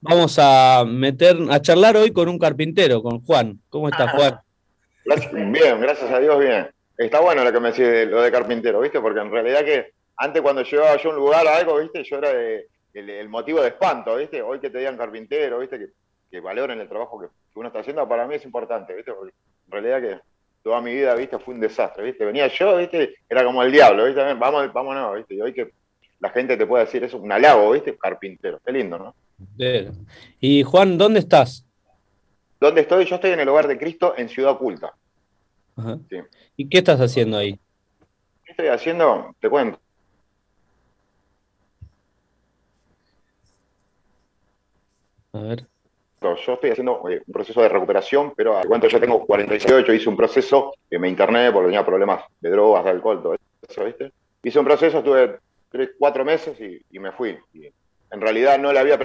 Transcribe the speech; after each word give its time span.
Vamos 0.00 0.38
a 0.40 0.84
meter, 0.86 1.36
a 1.50 1.60
charlar 1.60 1.96
hoy 1.96 2.12
con 2.12 2.28
un 2.28 2.38
carpintero, 2.38 3.02
con 3.02 3.22
Juan. 3.22 3.60
¿Cómo 3.68 3.88
estás, 3.88 4.12
Juan? 4.12 4.40
Bien, 5.52 5.80
gracias 5.80 6.10
a 6.10 6.18
Dios, 6.18 6.38
bien. 6.38 6.68
Está 6.96 7.20
bueno 7.20 7.44
lo 7.44 7.52
que 7.52 7.60
me 7.60 7.72
decís 7.72 8.10
lo 8.10 8.22
de 8.22 8.30
carpintero, 8.30 8.80
¿viste? 8.80 9.00
Porque 9.00 9.20
en 9.20 9.30
realidad 9.30 9.64
que 9.64 9.92
antes 10.16 10.42
cuando 10.42 10.62
llegaba 10.62 10.96
yo 10.96 11.10
a 11.10 11.12
un 11.12 11.18
lugar 11.18 11.46
a 11.46 11.56
algo, 11.56 11.78
¿viste? 11.78 12.04
Yo 12.04 12.18
era 12.18 12.30
el, 12.92 13.28
motivo 13.28 13.60
de 13.62 13.68
espanto, 13.68 14.16
¿viste? 14.16 14.42
Hoy 14.42 14.60
que 14.60 14.70
te 14.70 14.78
digan 14.78 14.96
carpintero, 14.96 15.58
¿viste? 15.58 15.78
Que, 15.78 15.88
que 16.30 16.40
valoren 16.40 16.80
el 16.80 16.88
trabajo 16.88 17.20
que, 17.20 17.26
uno 17.54 17.68
está 17.68 17.80
haciendo, 17.80 18.06
para 18.08 18.26
mí 18.26 18.34
es 18.34 18.44
importante, 18.44 18.94
¿viste? 18.94 19.12
Porque 19.12 19.32
en 19.66 19.72
realidad 19.72 20.00
que 20.00 20.20
toda 20.62 20.80
mi 20.80 20.94
vida, 20.94 21.14
¿viste? 21.14 21.38
Fue 21.38 21.54
un 21.54 21.60
desastre, 21.60 22.04
¿viste? 22.04 22.24
Venía 22.24 22.48
yo, 22.48 22.76
¿viste? 22.76 23.14
Era 23.28 23.44
como 23.44 23.62
el 23.62 23.72
diablo, 23.72 24.04
¿viste? 24.04 24.22
Vamos, 24.34 24.72
vámonos, 24.72 25.16
¿viste? 25.16 25.34
Y 25.34 25.40
hoy 25.40 25.52
que 25.54 25.72
la 26.20 26.30
gente 26.30 26.56
te 26.56 26.66
puede 26.66 26.84
decir 26.84 27.02
eso, 27.02 27.18
un 27.18 27.32
halago, 27.32 27.72
¿viste? 27.72 27.96
Carpintero, 27.96 28.60
qué 28.64 28.72
lindo, 28.72 28.98
¿no? 28.98 29.14
Y 30.38 30.62
Juan, 30.62 30.98
¿dónde 30.98 31.20
estás? 31.20 31.66
¿Dónde 32.60 32.82
estoy? 32.82 33.06
Yo 33.06 33.14
estoy 33.16 33.30
en 33.30 33.40
el 33.40 33.48
hogar 33.48 33.66
de 33.66 33.78
Cristo 33.78 34.14
en 34.16 34.28
Ciudad 34.28 34.52
Oculta. 34.52 34.94
¿Y 36.56 36.68
qué 36.68 36.78
estás 36.78 37.00
haciendo 37.00 37.38
ahí? 37.38 37.58
¿Qué 38.44 38.52
estoy 38.52 38.66
haciendo? 38.66 39.34
Te 39.40 39.48
cuento. 39.48 39.80
A 45.32 45.40
ver. 45.40 45.66
Yo 46.20 46.52
estoy 46.52 46.70
haciendo 46.70 47.08
eh, 47.08 47.22
un 47.26 47.32
proceso 47.32 47.62
de 47.62 47.70
recuperación, 47.70 48.34
pero 48.36 48.58
a 48.58 48.62
cuento 48.64 48.88
yo 48.88 49.00
tengo 49.00 49.24
48, 49.24 49.94
hice 49.94 50.08
un 50.10 50.18
proceso, 50.18 50.74
que 50.90 50.98
me 50.98 51.08
interné 51.08 51.50
porque 51.50 51.68
tenía 51.68 51.86
problemas 51.86 52.24
de 52.40 52.50
drogas, 52.50 52.84
de 52.84 52.90
alcohol, 52.90 53.22
todo 53.22 53.36
eso, 53.66 53.84
¿viste? 53.84 54.12
Hice 54.42 54.58
un 54.58 54.66
proceso, 54.66 54.98
estuve 54.98 55.38
tres, 55.70 55.90
cuatro 55.98 56.24
meses 56.24 56.58
y, 56.60 56.98
me 56.98 57.12
fui. 57.12 57.38
en 58.10 58.20
realidad 58.20 58.58
no 58.58 58.72
le 58.72 58.78
había 58.78 58.98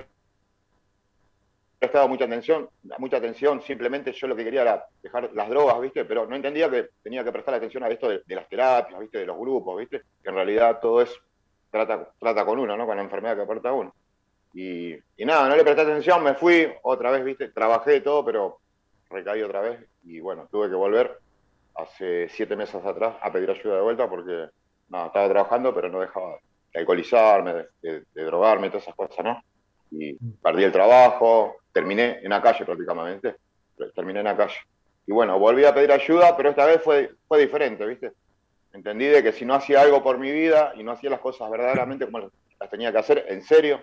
prestado 1.80 2.08
mucha 2.08 2.26
atención, 2.26 2.70
mucha 2.98 3.18
atención, 3.18 3.62
simplemente 3.62 4.12
yo 4.14 4.28
lo 4.28 4.36
que 4.36 4.44
quería 4.44 4.64
era 4.64 4.86
dejar 5.04 5.32
las 5.34 5.50
drogas, 5.50 5.80
¿viste? 5.82 6.06
Pero 6.06 6.26
no 6.26 6.36
entendía 6.36 6.70
que 6.70 6.90
tenía 7.04 7.24
que 7.24 7.32
prestar 7.32 7.54
atención 7.54 7.84
a 7.84 7.90
esto 7.90 8.10
de, 8.10 8.22
las 8.28 8.50
terapias, 8.50 9.00
¿viste? 9.00 9.20
De 9.20 9.26
los 9.26 9.38
grupos, 9.38 9.78
¿viste? 9.78 10.02
Que 10.24 10.30
en 10.30 10.36
realidad 10.36 10.80
todo 10.82 11.02
es, 11.02 11.16
trata, 11.70 12.10
trata 12.20 12.46
con 12.46 12.60
uno, 12.60 12.76
¿no? 12.76 12.86
Con 12.86 12.98
la 12.98 13.04
enfermedad 13.04 13.36
que 13.36 13.44
aporta 13.44 13.72
uno. 13.72 13.94
Y, 14.54 14.96
nada, 15.20 15.50
no 15.50 15.56
le 15.56 15.64
presté 15.64 15.82
atención, 15.82 16.24
me 16.24 16.34
fui 16.34 16.68
otra 16.84 17.12
vez, 17.12 17.24
¿viste? 17.24 17.50
Trabajé 17.50 18.02
todo, 18.02 18.24
pero 18.24 18.60
recaí 19.10 19.42
otra 19.42 19.62
vez 19.62 19.80
y 20.04 20.20
bueno, 20.20 20.48
tuve 20.50 20.70
que 20.70 20.76
volver 20.76 21.20
hace 21.76 22.30
siete 22.30 22.56
meses 22.56 22.84
atrás 22.84 23.16
a 23.22 23.32
pedir 23.32 23.50
ayuda 23.50 23.76
de 23.76 23.82
vuelta 23.82 24.10
porque, 24.10 24.48
nada, 24.90 25.08
estaba 25.08 25.30
trabajando, 25.30 25.76
pero 25.76 25.90
no 25.90 26.00
dejaba 26.00 26.32
de 26.32 26.36
alcoholizarme, 26.76 27.66
de, 27.82 28.04
de 28.14 28.24
drogarme, 28.24 28.70
todas 28.70 28.84
esas 28.84 28.96
cosas, 28.96 29.24
¿no? 29.24 29.44
Y 29.92 30.14
perdí 30.42 30.64
el 30.64 30.72
trabajo, 30.72 31.58
terminé 31.72 32.20
en 32.22 32.30
la 32.30 32.42
calle 32.42 32.66
prácticamente, 32.66 33.36
terminé 33.94 34.20
en 34.20 34.26
la 34.26 34.38
calle. 34.38 34.58
Y 35.08 35.12
bueno, 35.12 35.38
volví 35.38 35.66
a 35.66 35.74
pedir 35.74 35.92
ayuda, 35.92 36.36
pero 36.36 36.50
esta 36.50 36.66
vez 36.66 36.82
fue, 36.82 37.12
fue 37.28 37.40
diferente, 37.40 37.86
¿viste? 37.86 38.12
Entendí 38.74 39.06
de 39.06 39.24
que 39.24 39.32
si 39.32 39.46
no 39.46 39.54
hacía 39.54 39.82
algo 39.82 40.04
por 40.04 40.18
mi 40.18 40.32
vida 40.32 40.74
y 40.76 40.84
no 40.84 40.92
hacía 40.92 41.10
las 41.10 41.20
cosas 41.20 41.50
verdaderamente 41.50 42.06
como 42.06 42.20
las 42.60 42.70
tenía 42.70 42.92
que 42.92 42.98
hacer, 42.98 43.26
en 43.30 43.42
serio, 43.42 43.82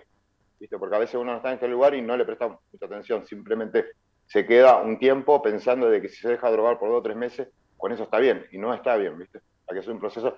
¿viste? 0.59 0.77
Porque 0.77 0.95
a 0.95 0.99
veces 0.99 1.15
uno 1.15 1.31
no 1.31 1.37
está 1.37 1.49
en 1.49 1.55
este 1.55 1.67
lugar 1.67 1.95
y 1.95 2.01
no 2.01 2.17
le 2.17 2.25
presta 2.25 2.47
mucha 2.47 2.85
atención, 2.85 3.25
simplemente 3.25 3.85
se 4.27 4.45
queda 4.45 4.77
un 4.77 4.99
tiempo 4.99 5.41
pensando 5.41 5.89
de 5.89 6.01
que 6.01 6.09
si 6.09 6.17
se 6.17 6.29
deja 6.29 6.51
drogar 6.51 6.77
por 6.77 6.89
dos 6.89 6.99
o 6.99 7.03
tres 7.03 7.15
meses, 7.15 7.47
con 7.77 7.91
eso 7.91 8.03
está 8.03 8.19
bien, 8.19 8.45
y 8.51 8.57
no 8.57 8.73
está 8.73 8.95
bien, 8.97 9.17
¿viste? 9.17 9.39
Hay 9.67 9.75
que 9.75 9.79
hacer 9.79 9.93
un 9.93 9.99
proceso 9.99 10.37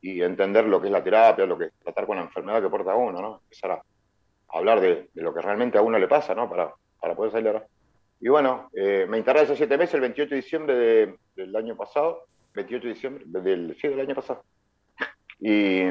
y 0.00 0.22
entender 0.22 0.66
lo 0.66 0.80
que 0.80 0.86
es 0.88 0.92
la 0.92 1.02
terapia, 1.02 1.46
lo 1.46 1.58
que 1.58 1.66
es 1.66 1.72
tratar 1.82 2.06
con 2.06 2.16
la 2.16 2.22
enfermedad 2.22 2.62
que 2.62 2.68
porta 2.68 2.94
uno, 2.94 3.20
¿no? 3.20 3.40
Empezar 3.44 3.72
a 3.72 3.82
hablar 4.48 4.80
de, 4.80 5.08
lo 5.14 5.34
que 5.34 5.40
realmente 5.40 5.78
a 5.78 5.82
uno 5.82 5.98
le 5.98 6.08
pasa, 6.08 6.34
¿no? 6.34 6.48
Para, 6.48 6.72
para 7.00 7.14
poder 7.14 7.32
salir. 7.32 7.60
Y 8.20 8.28
bueno, 8.28 8.70
eh, 8.74 9.06
me 9.08 9.18
interné 9.18 9.42
hace 9.42 9.56
siete 9.56 9.76
meses, 9.76 9.94
el 9.94 10.00
28 10.02 10.30
de 10.30 10.36
diciembre 10.36 11.18
del 11.34 11.56
año 11.56 11.76
pasado, 11.76 12.26
28 12.54 12.86
de 12.86 12.94
diciembre, 12.94 13.24
del, 13.26 13.76
sí, 13.80 13.88
del 13.88 14.00
año 14.00 14.14
pasado. 14.14 14.42
Y, 15.38 15.82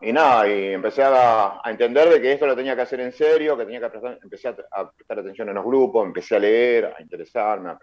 y 0.00 0.12
nada, 0.12 0.48
y 0.48 0.72
empecé 0.72 1.02
a, 1.02 1.60
a, 1.62 1.70
entender 1.70 2.08
de 2.08 2.20
que 2.20 2.32
esto 2.32 2.46
lo 2.46 2.56
tenía 2.56 2.74
que 2.74 2.82
hacer 2.82 3.00
en 3.00 3.12
serio, 3.12 3.56
que 3.56 3.64
tenía 3.64 3.80
que 3.80 3.90
prestar, 3.90 4.18
empecé 4.22 4.48
a, 4.48 4.90
prestar 4.90 5.18
atención 5.18 5.48
en 5.48 5.54
los 5.54 5.64
grupos, 5.64 6.06
empecé 6.06 6.36
a 6.36 6.38
leer, 6.38 6.86
a 6.96 7.02
interesarme, 7.02 7.70
a, 7.70 7.78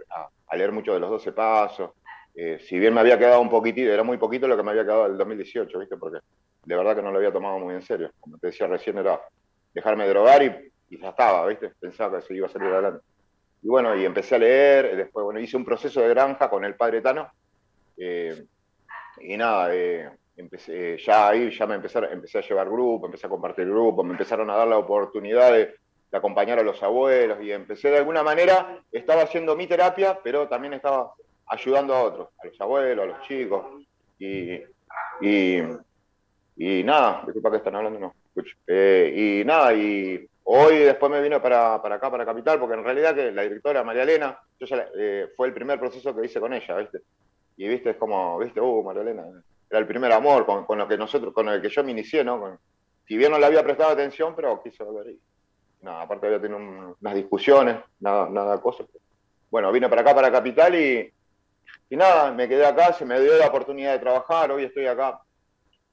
a 0.48 0.56
leer 0.58 0.72
mucho 0.72 0.94
de 0.94 1.00
los 1.00 1.10
12 1.10 1.31
pasos. 1.31 1.92
Eh, 2.42 2.58
si 2.60 2.80
bien 2.80 2.94
me 2.94 3.02
había 3.02 3.20
quedado 3.20 3.42
un 3.42 3.50
poquitito, 3.50 3.92
era 3.92 4.04
muy 4.04 4.18
poquito 4.18 4.48
lo 4.48 4.56
que 4.56 4.64
me 4.64 4.72
había 4.72 4.86
quedado 4.86 5.04
del 5.04 5.18
2018, 5.18 5.78
¿viste? 5.78 5.98
Porque 5.98 6.20
de 6.64 6.76
verdad 6.76 6.96
que 6.96 7.02
no 7.02 7.12
lo 7.12 7.18
había 7.18 7.34
tomado 7.34 7.60
muy 7.60 7.74
en 7.74 7.82
serio. 7.82 8.14
Como 8.18 8.38
te 8.38 8.48
decía 8.48 8.66
recién, 8.66 8.98
era 8.98 9.20
dejarme 9.74 10.08
drogar 10.08 10.42
y 10.42 11.02
ya 11.02 11.10
estaba, 11.10 11.46
¿viste? 11.48 11.74
Pensaba 11.78 12.18
que 12.18 12.26
se 12.26 12.36
iba 12.36 12.48
a 12.48 12.50
salir 12.50 12.70
adelante. 12.70 13.04
Y 13.62 13.68
bueno, 13.68 13.94
y 13.94 14.06
empecé 14.06 14.36
a 14.36 14.40
leer, 14.40 14.96
después, 14.96 15.26
bueno, 15.26 15.42
hice 15.42 15.58
un 15.58 15.66
proceso 15.66 16.00
de 16.00 16.08
granja 16.08 16.50
con 16.50 16.64
el 16.64 16.76
padre 16.76 17.02
Tano, 17.02 17.30
eh, 17.98 18.46
y 19.20 19.36
nada, 19.36 19.76
eh, 19.76 20.10
empecé, 20.38 20.98
ya 20.98 21.28
ahí 21.28 21.52
ya 21.52 21.68
me 21.68 21.76
empecé, 21.76 22.00
empecé 22.10 22.38
a 22.38 22.42
llevar 22.42 22.70
grupo, 22.70 23.08
empecé 23.08 23.28
a 23.28 23.30
compartir 23.30 23.66
grupo, 23.68 24.02
me 24.02 24.14
empezaron 24.14 24.50
a 24.50 24.56
dar 24.56 24.68
la 24.70 24.78
oportunidad 24.78 25.52
de, 25.52 25.76
acompañar 26.12 26.58
a 26.58 26.64
los 26.64 26.82
abuelos, 26.82 27.38
y 27.44 27.52
empecé 27.52 27.92
de 27.92 27.98
alguna 27.98 28.24
manera, 28.24 28.82
estaba 28.94 29.24
haciendo 29.24 29.58
mi 29.58 29.68
terapia, 29.68 30.20
pero 30.24 30.48
también 30.48 30.74
estaba 30.74 31.14
ayudando 31.50 31.94
a 31.94 32.04
otros, 32.04 32.30
a 32.42 32.48
los 32.48 32.62
abuelos, 32.62 33.04
a 33.04 33.08
los 33.08 33.28
chicos, 33.28 33.66
y, 34.20 34.54
y, 35.22 35.62
y 36.58 36.84
nada, 36.84 37.24
disculpa 37.26 37.52
que 37.52 37.58
están 37.58 37.76
hablando, 37.76 38.00
no. 38.00 38.16
Eh, 38.68 39.42
y 39.42 39.46
nada, 39.46 39.74
y 39.74 40.30
Hoy 40.52 40.80
después 40.80 41.12
me 41.12 41.22
vino 41.22 41.40
para, 41.40 41.80
para, 41.80 41.98
acá, 41.98 42.10
para 42.10 42.26
Capital, 42.26 42.60
porque 42.60 42.74
en 42.74 42.84
realidad 42.84 43.14
que 43.14 43.32
la 43.32 43.44
directora 43.44 43.84
María 43.84 44.02
Elena, 44.02 44.36
yo 44.60 44.66
ya, 44.66 44.88
eh, 44.98 45.28
fue 45.38 45.46
el 45.46 45.54
primer 45.54 45.80
proceso 45.80 46.16
que 46.16 46.26
hice 46.26 46.40
con 46.40 46.52
ella, 46.52 46.76
¿viste? 46.76 47.02
Y 47.56 47.68
viste, 47.68 47.92
es 47.92 47.98
como, 47.98 48.40
viste, 48.40 48.60
uh, 48.60 48.81
María 48.81 49.04
Elena, 49.04 49.26
era 49.70 49.80
el 49.80 49.86
primer 49.86 50.12
amor 50.12 50.48
con, 50.48 50.66
con, 50.66 50.80
lo 50.80 50.88
que 50.88 50.98
nosotros, 50.98 51.36
con 51.36 51.50
el 51.50 51.62
que 51.62 51.70
yo 51.70 51.84
me 51.84 51.92
inicié, 51.92 52.24
¿no? 52.24 52.58
si 53.08 53.16
bien 53.16 53.31
no 53.31 53.38
le 53.38 53.46
había 53.46 53.64
prestado 53.64 53.92
atención, 53.92 54.34
pero 54.36 54.60
quiso 54.64 54.86
volver 54.86 55.12
y 55.12 55.20
nada, 55.84 56.02
aparte 56.02 56.26
había 56.26 56.42
tenido 56.42 56.96
unas 57.00 57.14
discusiones, 57.14 57.78
nada, 58.00 58.28
nada 58.28 58.60
cosa. 58.60 58.86
Bueno, 59.52 59.72
vine 59.72 59.88
para 59.88 60.02
acá, 60.02 60.16
para 60.16 60.31
Capital 60.31 60.74
y, 60.74 61.14
y 61.90 61.96
nada, 61.96 62.32
me 62.32 62.48
quedé 62.48 62.66
acá, 62.66 62.94
se 62.94 63.06
me 63.06 63.20
dio 63.20 63.38
la 63.38 63.48
oportunidad 63.48 63.94
de 63.94 64.00
trabajar, 64.00 64.52
hoy 64.52 64.64
estoy 64.64 64.86
acá 64.86 65.22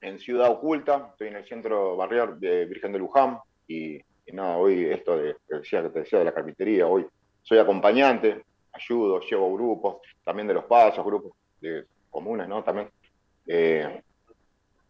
en 0.01 0.19
Ciudad 0.19 0.51
Oculta, 0.51 1.09
estoy 1.13 1.29
en 1.29 1.37
el 1.37 1.49
centro 1.49 1.97
barrial 1.97 2.39
de 2.39 2.67
Virgen 2.67 2.93
de 2.93 2.99
Luján 2.99 3.39
y 3.67 4.01
y 4.27 4.33
no, 4.33 4.59
hoy 4.59 4.87
esto 4.87 5.17
de, 5.17 5.37
que 5.49 5.57
decía, 5.57 5.83
que 5.83 5.91
te 5.91 6.01
decía 6.01 6.19
de 6.19 6.25
la 6.25 6.35
carpintería, 6.35 6.87
hoy 6.87 7.07
soy 7.43 7.59
acompañante, 7.59 8.45
ayudo, 8.73 9.21
llevo 9.21 9.55
grupos, 9.55 9.99
también 10.25 10.49
de 10.49 10.55
los 10.55 10.65
pasos, 10.65 11.05
grupos 11.05 11.33
de 11.61 11.85
comunes, 12.11 12.49
¿no? 12.49 12.65
También. 12.65 12.91
Eh, 13.47 14.03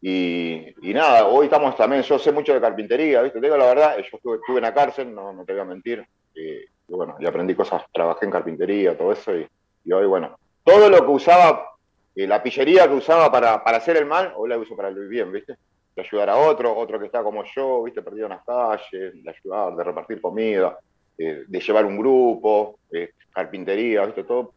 y, 0.01 0.75
nada, 0.95 1.27
hoy 1.27 1.47
estamos 1.47 1.77
también, 1.77 2.03
yo 2.03 2.19
sé 2.19 2.33
mucho 2.33 2.55
de 2.55 2.61
carpintería, 2.61 3.21
¿viste? 3.21 3.39
Te 3.39 3.47
digo 3.47 3.59
la 3.59 3.67
verdad, 3.67 3.97
yo 3.99 4.17
estuve, 4.17 4.57
en 4.57 4.63
la 4.63 4.73
cárcel, 4.73 5.15
no, 5.15 5.33
no 5.33 5.45
te 5.45 5.53
voy 5.53 5.61
a 5.61 5.67
mentir, 5.67 6.07
y, 6.35 6.61
bueno, 6.89 7.17
y 7.19 7.27
aprendí 7.27 7.55
cosas, 7.55 7.83
trabajé 7.93 8.25
en 8.25 8.31
carpintería, 8.31 8.97
todo 8.97 9.13
eso, 9.13 9.33
y, 9.37 9.93
hoy, 9.93 10.07
bueno, 10.07 10.39
todo 10.67 10.91
lo 10.91 10.99
que 11.07 11.13
usaba, 11.13 11.77
eh, 12.17 12.27
la 12.27 12.43
pillería 12.43 12.89
que 12.89 12.95
usaba 12.95 13.31
para, 13.31 13.63
para 13.63 13.77
hacer 13.77 13.97
el 13.99 14.05
mal, 14.05 14.33
hoy 14.37 14.49
la 14.49 14.59
uso 14.59 14.75
para 14.75 14.89
el 14.89 15.09
bien, 15.09 15.31
¿viste? 15.31 15.57
de 15.95 16.03
ayudar 16.03 16.29
a 16.29 16.37
otro, 16.37 16.77
otro 16.77 16.99
que 16.99 17.07
está 17.07 17.23
como 17.23 17.45
yo, 17.45 17.85
viste, 17.85 18.03
perdido 18.03 18.27
en 18.27 18.33
las 18.33 18.45
calles, 18.45 19.23
de 19.23 19.31
ayudar, 19.31 19.77
de 19.77 19.85
repartir 19.85 20.21
comida, 20.21 20.77
eh, 21.17 21.45
de 21.47 21.61
llevar 21.61 21.87
un 21.87 21.97
grupo, 21.97 22.81
eh, 22.93 23.13
carpintería, 23.33 24.05
viste, 24.07 24.25
todo. 24.25 24.55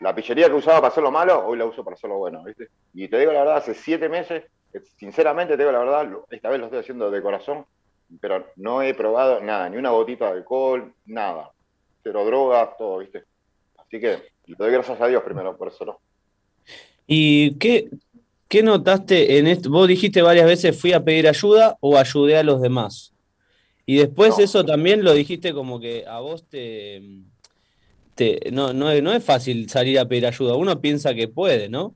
La 0.00 0.14
pillería 0.14 0.46
que 0.46 0.54
usaba 0.54 0.78
para 0.78 0.88
hacer 0.88 1.02
lo 1.02 1.10
malo, 1.10 1.44
hoy 1.46 1.58
la 1.58 1.64
uso 1.64 1.82
para 1.82 1.94
hacer 1.94 2.08
lo 2.08 2.18
bueno, 2.18 2.44
viste. 2.44 2.68
Y 2.94 3.08
te 3.08 3.18
digo 3.18 3.32
la 3.32 3.40
verdad, 3.40 3.56
hace 3.56 3.74
siete 3.74 4.08
meses, 4.08 4.44
sinceramente 4.98 5.56
te 5.56 5.62
digo 5.64 5.72
la 5.72 5.80
verdad, 5.80 6.08
esta 6.30 6.48
vez 6.48 6.60
lo 6.60 6.66
estoy 6.66 6.78
haciendo 6.78 7.10
de 7.10 7.20
corazón, 7.20 7.66
pero 8.20 8.46
no 8.54 8.82
he 8.82 8.94
probado 8.94 9.40
nada, 9.40 9.68
ni 9.68 9.78
una 9.78 9.90
gotita 9.90 10.26
de 10.26 10.38
alcohol, 10.38 10.94
nada. 11.06 11.50
Cero 12.04 12.24
drogas, 12.24 12.76
todo, 12.78 12.98
viste. 12.98 13.24
Así 13.76 13.98
que 14.00 14.30
le 14.50 14.56
doy 14.56 14.72
gracias 14.72 15.00
a 15.00 15.06
Dios 15.06 15.22
primero 15.22 15.56
por 15.56 15.68
eso, 15.68 15.84
¿no? 15.84 16.00
¿Y 17.06 17.54
qué, 17.58 17.88
¿Qué 18.50 18.64
notaste 18.64 19.38
en 19.38 19.46
esto? 19.46 19.70
Vos 19.70 19.86
dijiste 19.86 20.22
varias 20.22 20.44
veces 20.44 20.76
fui 20.76 20.92
a 20.92 21.04
pedir 21.04 21.28
ayuda 21.28 21.76
o 21.78 21.96
ayudé 21.96 22.36
a 22.36 22.42
los 22.42 22.60
demás. 22.60 23.14
Y 23.86 23.98
después 23.98 24.40
eso 24.40 24.64
también 24.64 25.04
lo 25.04 25.12
dijiste 25.12 25.54
como 25.54 25.78
que 25.78 26.04
a 26.04 26.18
vos 26.18 26.48
te, 26.48 27.00
no, 28.50 28.72
no, 28.72 28.90
es 28.90 29.24
fácil 29.24 29.70
salir 29.70 30.00
a 30.00 30.06
pedir 30.06 30.26
ayuda. 30.26 30.56
Uno 30.56 30.80
piensa 30.80 31.14
que 31.14 31.28
puede, 31.28 31.68
¿no? 31.68 31.94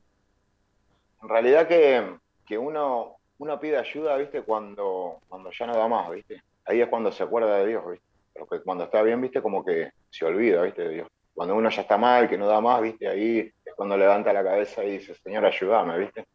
En 1.21 1.27
realidad 1.27 1.67
que, 1.67 2.57
uno, 2.57 3.17
uno 3.37 3.59
pide 3.59 3.77
ayuda, 3.77 4.15
¿viste? 4.15 4.41
Cuando, 4.43 5.19
cuando 5.27 5.51
ya 5.51 5.67
no 5.67 5.75
da 5.75 5.89
más, 5.89 6.09
¿viste? 6.09 6.41
Ahí 6.63 6.79
es 6.79 6.87
cuando 6.87 7.11
se 7.11 7.23
acuerda 7.23 7.57
de 7.57 7.67
Dios, 7.67 7.83
¿viste? 7.91 8.05
Porque 8.33 8.63
cuando 8.63 8.85
está 8.85 9.01
bien, 9.01 9.19
¿viste? 9.19 9.41
Como 9.41 9.65
que 9.65 9.91
se 10.09 10.23
olvida, 10.23 10.61
¿viste? 10.61 10.83
De 10.83 10.93
Dios. 10.93 11.07
Cuando 11.35 11.55
uno 11.55 11.69
ya 11.69 11.81
está 11.81 11.97
mal, 11.97 12.27
que 12.27 12.37
no 12.37 12.47
da 12.47 12.59
más, 12.61 12.81
¿viste? 12.81 13.07
Ahí 13.07 13.39
es 13.63 13.73
cuando 13.75 13.95
levanta 13.97 14.33
la 14.33 14.43
cabeza 14.43 14.83
y 14.83 14.97
dice, 14.97 15.13
Señor, 15.15 15.45
ayúdame, 15.45 15.99
¿viste? 15.99 16.25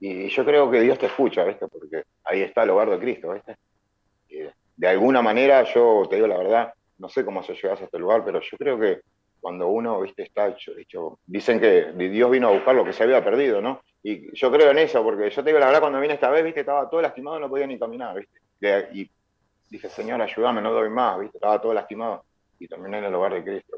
Y 0.00 0.28
yo 0.28 0.44
creo 0.44 0.70
que 0.70 0.80
Dios 0.80 0.98
te 0.98 1.06
escucha, 1.06 1.44
¿viste? 1.44 1.68
Porque 1.68 2.04
ahí 2.24 2.42
está 2.42 2.62
el 2.62 2.70
hogar 2.70 2.90
de 2.90 2.98
Cristo, 2.98 3.32
¿viste? 3.32 3.56
de 4.78 4.86
alguna 4.86 5.20
manera, 5.20 5.64
yo 5.64 6.06
te 6.08 6.14
digo 6.14 6.28
la 6.28 6.38
verdad, 6.38 6.72
no 6.98 7.08
sé 7.08 7.24
cómo 7.24 7.42
se 7.42 7.54
llegas 7.54 7.80
a 7.80 7.84
este 7.84 7.98
lugar, 7.98 8.24
pero 8.24 8.40
yo 8.40 8.56
creo 8.56 8.78
que 8.78 9.00
cuando 9.40 9.66
uno, 9.68 10.00
viste, 10.00 10.22
está 10.22 10.48
hecho, 10.48 10.72
hecho, 10.78 11.18
dicen 11.26 11.58
que 11.58 11.92
Dios 11.92 12.30
vino 12.30 12.48
a 12.48 12.52
buscar 12.52 12.76
lo 12.76 12.84
que 12.84 12.92
se 12.92 13.02
había 13.02 13.24
perdido, 13.24 13.60
¿no? 13.60 13.80
Y 14.04 14.32
yo 14.36 14.52
creo 14.52 14.70
en 14.70 14.78
eso, 14.78 15.02
porque 15.02 15.30
yo 15.30 15.42
te 15.42 15.50
digo 15.50 15.58
la 15.58 15.66
verdad, 15.66 15.80
cuando 15.80 16.00
vine 16.00 16.14
esta 16.14 16.30
vez, 16.30 16.44
viste, 16.44 16.60
estaba 16.60 16.88
todo 16.88 17.02
lastimado, 17.02 17.40
no 17.40 17.48
podía 17.48 17.66
ni 17.66 17.76
caminar, 17.76 18.16
viste. 18.16 18.38
Y 18.92 19.10
dije, 19.68 19.88
Señor, 19.88 20.22
ayúdame, 20.22 20.62
no 20.62 20.72
doy 20.72 20.90
más, 20.90 21.18
viste, 21.18 21.38
estaba 21.38 21.60
todo 21.60 21.74
lastimado. 21.74 22.24
Y 22.60 22.68
terminé 22.68 22.98
en 22.98 23.04
el 23.04 23.14
hogar 23.14 23.34
de 23.34 23.42
Cristo. 23.42 23.77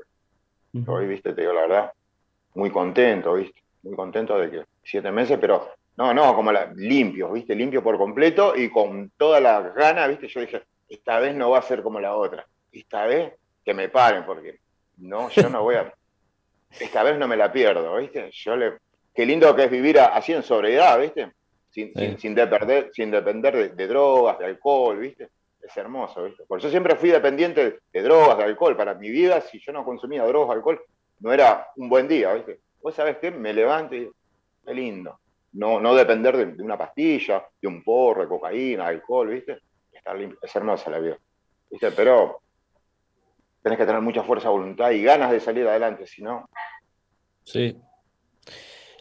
Hoy, 0.87 1.07
viste, 1.07 1.33
te 1.33 1.41
digo 1.41 1.53
la 1.53 1.63
verdad, 1.63 1.93
muy 2.55 2.71
contento, 2.71 3.35
viste, 3.35 3.61
muy 3.83 3.97
contento 3.97 4.39
de 4.39 4.51
que 4.51 4.65
siete 4.83 5.11
meses, 5.11 5.39
pero 5.41 5.69
no, 5.97 6.15
no, 6.15 6.35
como 6.35 6.53
la, 6.53 6.73
limpio, 6.77 7.33
viste, 7.33 7.55
limpio 7.55 7.83
por 7.83 7.99
completo 7.99 8.55
y 8.57 8.71
con 8.71 9.11
toda 9.17 9.41
la 9.41 9.61
gana, 9.61 10.07
viste, 10.07 10.29
yo 10.29 10.41
dije, 10.41 10.63
esta 10.89 11.19
vez 11.19 11.35
no 11.35 11.51
va 11.51 11.59
a 11.59 11.63
ser 11.63 11.83
como 11.83 12.01
la 12.01 12.15
otra, 12.15 12.47
esta 12.73 13.05
vez 13.07 13.35
que 13.65 13.75
me 13.75 13.89
paren, 13.89 14.25
porque 14.25 14.61
no, 14.99 15.29
yo 15.31 15.49
no 15.51 15.63
voy 15.63 15.75
a, 15.75 15.93
esta 16.81 17.03
vez 17.03 17.19
no 17.19 17.27
me 17.27 17.37
la 17.37 17.53
pierdo, 17.53 17.97
viste, 17.97 18.31
yo 18.31 18.57
le, 18.57 18.79
qué 19.15 19.27
lindo 19.27 19.55
que 19.57 19.65
es 19.65 19.71
vivir 19.71 19.99
así 19.99 20.33
en 20.33 20.43
sobriedad, 20.43 21.01
viste, 21.01 21.33
sin, 21.71 21.93
sin, 22.19 22.35
depender, 22.35 22.91
sin 22.93 23.11
depender 23.11 23.75
de, 23.75 23.87
drogas, 23.87 24.39
de 24.39 24.47
alcohol, 24.47 24.99
viste, 24.99 25.29
es 25.63 25.77
hermoso, 25.77 26.25
viste, 26.25 26.45
por 26.45 26.59
eso 26.59 26.71
siempre 26.71 26.97
fui 26.97 27.11
dependiente 27.11 27.81
de, 27.93 28.03
drogas, 28.03 28.39
de 28.39 28.45
alcohol, 28.45 28.77
para 28.77 28.95
mi 28.95 29.11
vida, 29.11 29.41
si 29.41 29.61
yo 29.61 29.73
no 29.73 29.85
consumía 29.85 30.25
drogas, 30.25 30.57
alcohol, 30.57 30.81
no 31.21 31.33
era 31.33 31.69
un 31.77 31.89
buen 31.89 32.09
día, 32.09 32.33
viste, 32.35 32.61
vos 32.83 32.95
sabés 32.95 33.19
qué, 33.19 33.31
me 33.31 33.53
levanto 33.53 33.95
y 33.95 34.11
qué 34.65 34.75
lindo, 34.75 35.21
no, 35.53 35.81
no 35.81 35.95
depender 35.95 36.37
de, 36.37 36.63
una 36.63 36.79
pastilla, 36.79 37.45
de 37.61 37.69
un 37.69 37.83
porro, 37.83 38.23
de 38.23 38.29
cocaína, 38.29 38.87
alcohol, 38.87 39.29
¿viste? 39.29 39.59
es 40.43 40.57
hermosa 40.57 40.91
la 40.91 40.99
vida, 40.99 41.19
¿viste? 41.71 41.93
Pero 41.93 42.41
tenés 43.63 43.79
que 43.79 43.87
tener 43.87 44.01
mucha 44.01 44.23
fuerza 44.23 44.49
voluntad 44.49 44.91
y 44.91 45.03
ganas 45.03 45.31
de 45.31 45.41
salir 45.41 45.67
adelante, 45.67 46.07
si 46.07 46.23
no... 46.23 46.49
Sí. 47.45 47.77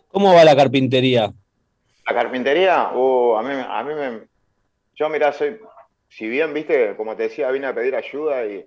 ¿Cómo 0.08 0.34
va 0.34 0.44
la 0.44 0.56
carpintería? 0.56 1.32
La 2.08 2.16
carpintería, 2.16 2.92
uh, 2.94 3.36
a 3.38 3.44
mí, 3.44 3.54
a 3.54 3.84
mí 3.84 3.94
me... 3.94 4.28
Yo, 4.96 5.10
mirá, 5.10 5.32
soy... 5.32 5.60
Si 6.10 6.28
bien, 6.28 6.54
viste, 6.54 6.96
como 6.96 7.16
te 7.16 7.24
decía, 7.24 7.52
vine 7.52 7.68
a 7.68 7.76
pedir 7.76 7.96
ayuda 7.96 8.46
y 8.46 8.66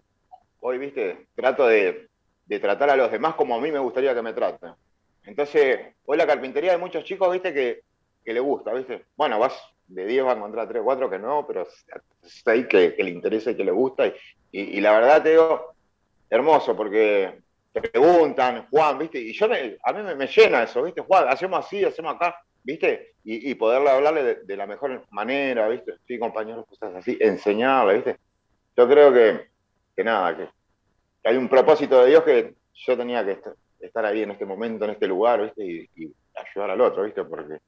hoy, 0.60 0.78
viste, 0.78 1.26
trato 1.34 1.66
de, 1.66 2.08
de 2.46 2.60
tratar 2.60 2.90
a 2.90 2.96
los 2.96 3.10
demás 3.10 3.34
como 3.34 3.54
a 3.54 3.60
mí 3.60 3.70
me 3.70 3.78
gustaría 3.78 4.14
que 4.14 4.22
me 4.22 4.32
traten. 4.32 4.72
Entonces, 5.24 5.94
hoy 6.04 6.16
la 6.16 6.26
carpintería 6.26 6.72
hay 6.72 6.78
muchos 6.78 7.04
chicos, 7.04 7.30
viste, 7.32 7.52
que, 7.52 7.82
que 8.24 8.32
le 8.32 8.40
gusta, 8.40 8.72
viste. 8.72 9.06
Bueno, 9.16 9.38
vas 9.38 9.54
de 9.88 10.06
10 10.06 10.24
vas 10.24 10.34
a 10.34 10.38
encontrar 10.38 10.68
3 10.68 10.80
o 10.80 10.84
4 10.84 11.10
que 11.10 11.18
no, 11.18 11.46
pero 11.46 11.66
es 12.22 12.46
ahí 12.46 12.66
que, 12.66 12.94
le 12.98 13.10
interesa 13.10 13.50
y 13.50 13.56
que 13.56 13.64
le 13.64 13.70
gusta. 13.70 14.06
Y, 14.06 14.14
y, 14.52 14.80
la 14.80 14.92
verdad 14.92 15.22
te 15.22 15.30
digo, 15.30 15.74
hermoso, 16.30 16.76
porque 16.76 17.38
te 17.72 17.80
preguntan, 17.80 18.66
Juan, 18.70 18.98
viste, 18.98 19.18
y 19.18 19.32
yo 19.32 19.46
a 19.46 19.92
mí 19.92 20.14
me, 20.16 20.26
llena 20.26 20.62
eso, 20.62 20.82
viste, 20.82 21.00
Juan, 21.02 21.28
hacemos 21.28 21.64
así, 21.64 21.84
hacemos 21.84 22.14
acá, 22.14 22.42
viste, 22.62 23.14
y, 23.24 23.54
poderle 23.54 23.90
hablarle 23.90 24.34
de, 24.44 24.56
la 24.56 24.66
mejor 24.66 25.04
manera, 25.10 25.68
viste, 25.68 25.94
sí, 26.06 26.18
compañeros, 26.18 26.66
cosas 26.66 26.94
así, 26.96 27.16
enseñarle, 27.20 27.94
viste. 27.94 28.16
Yo 28.76 28.88
creo 28.88 29.12
que, 29.12 29.48
que 29.94 30.04
nada, 30.04 30.36
que, 30.36 30.48
que 31.22 31.28
hay 31.28 31.36
un 31.36 31.48
propósito 31.48 32.02
de 32.02 32.10
Dios 32.10 32.24
que 32.24 32.54
yo 32.74 32.96
tenía 32.96 33.24
que 33.24 33.38
estar 33.80 34.04
ahí 34.04 34.22
en 34.22 34.32
este 34.32 34.44
momento, 34.44 34.84
en 34.84 34.92
este 34.92 35.06
lugar, 35.06 35.42
¿viste? 35.42 35.64
Y, 35.64 36.12
ayudar 36.34 36.70
al 36.70 36.80
otro, 36.80 37.04
¿viste? 37.04 37.24
Porque 37.24 37.58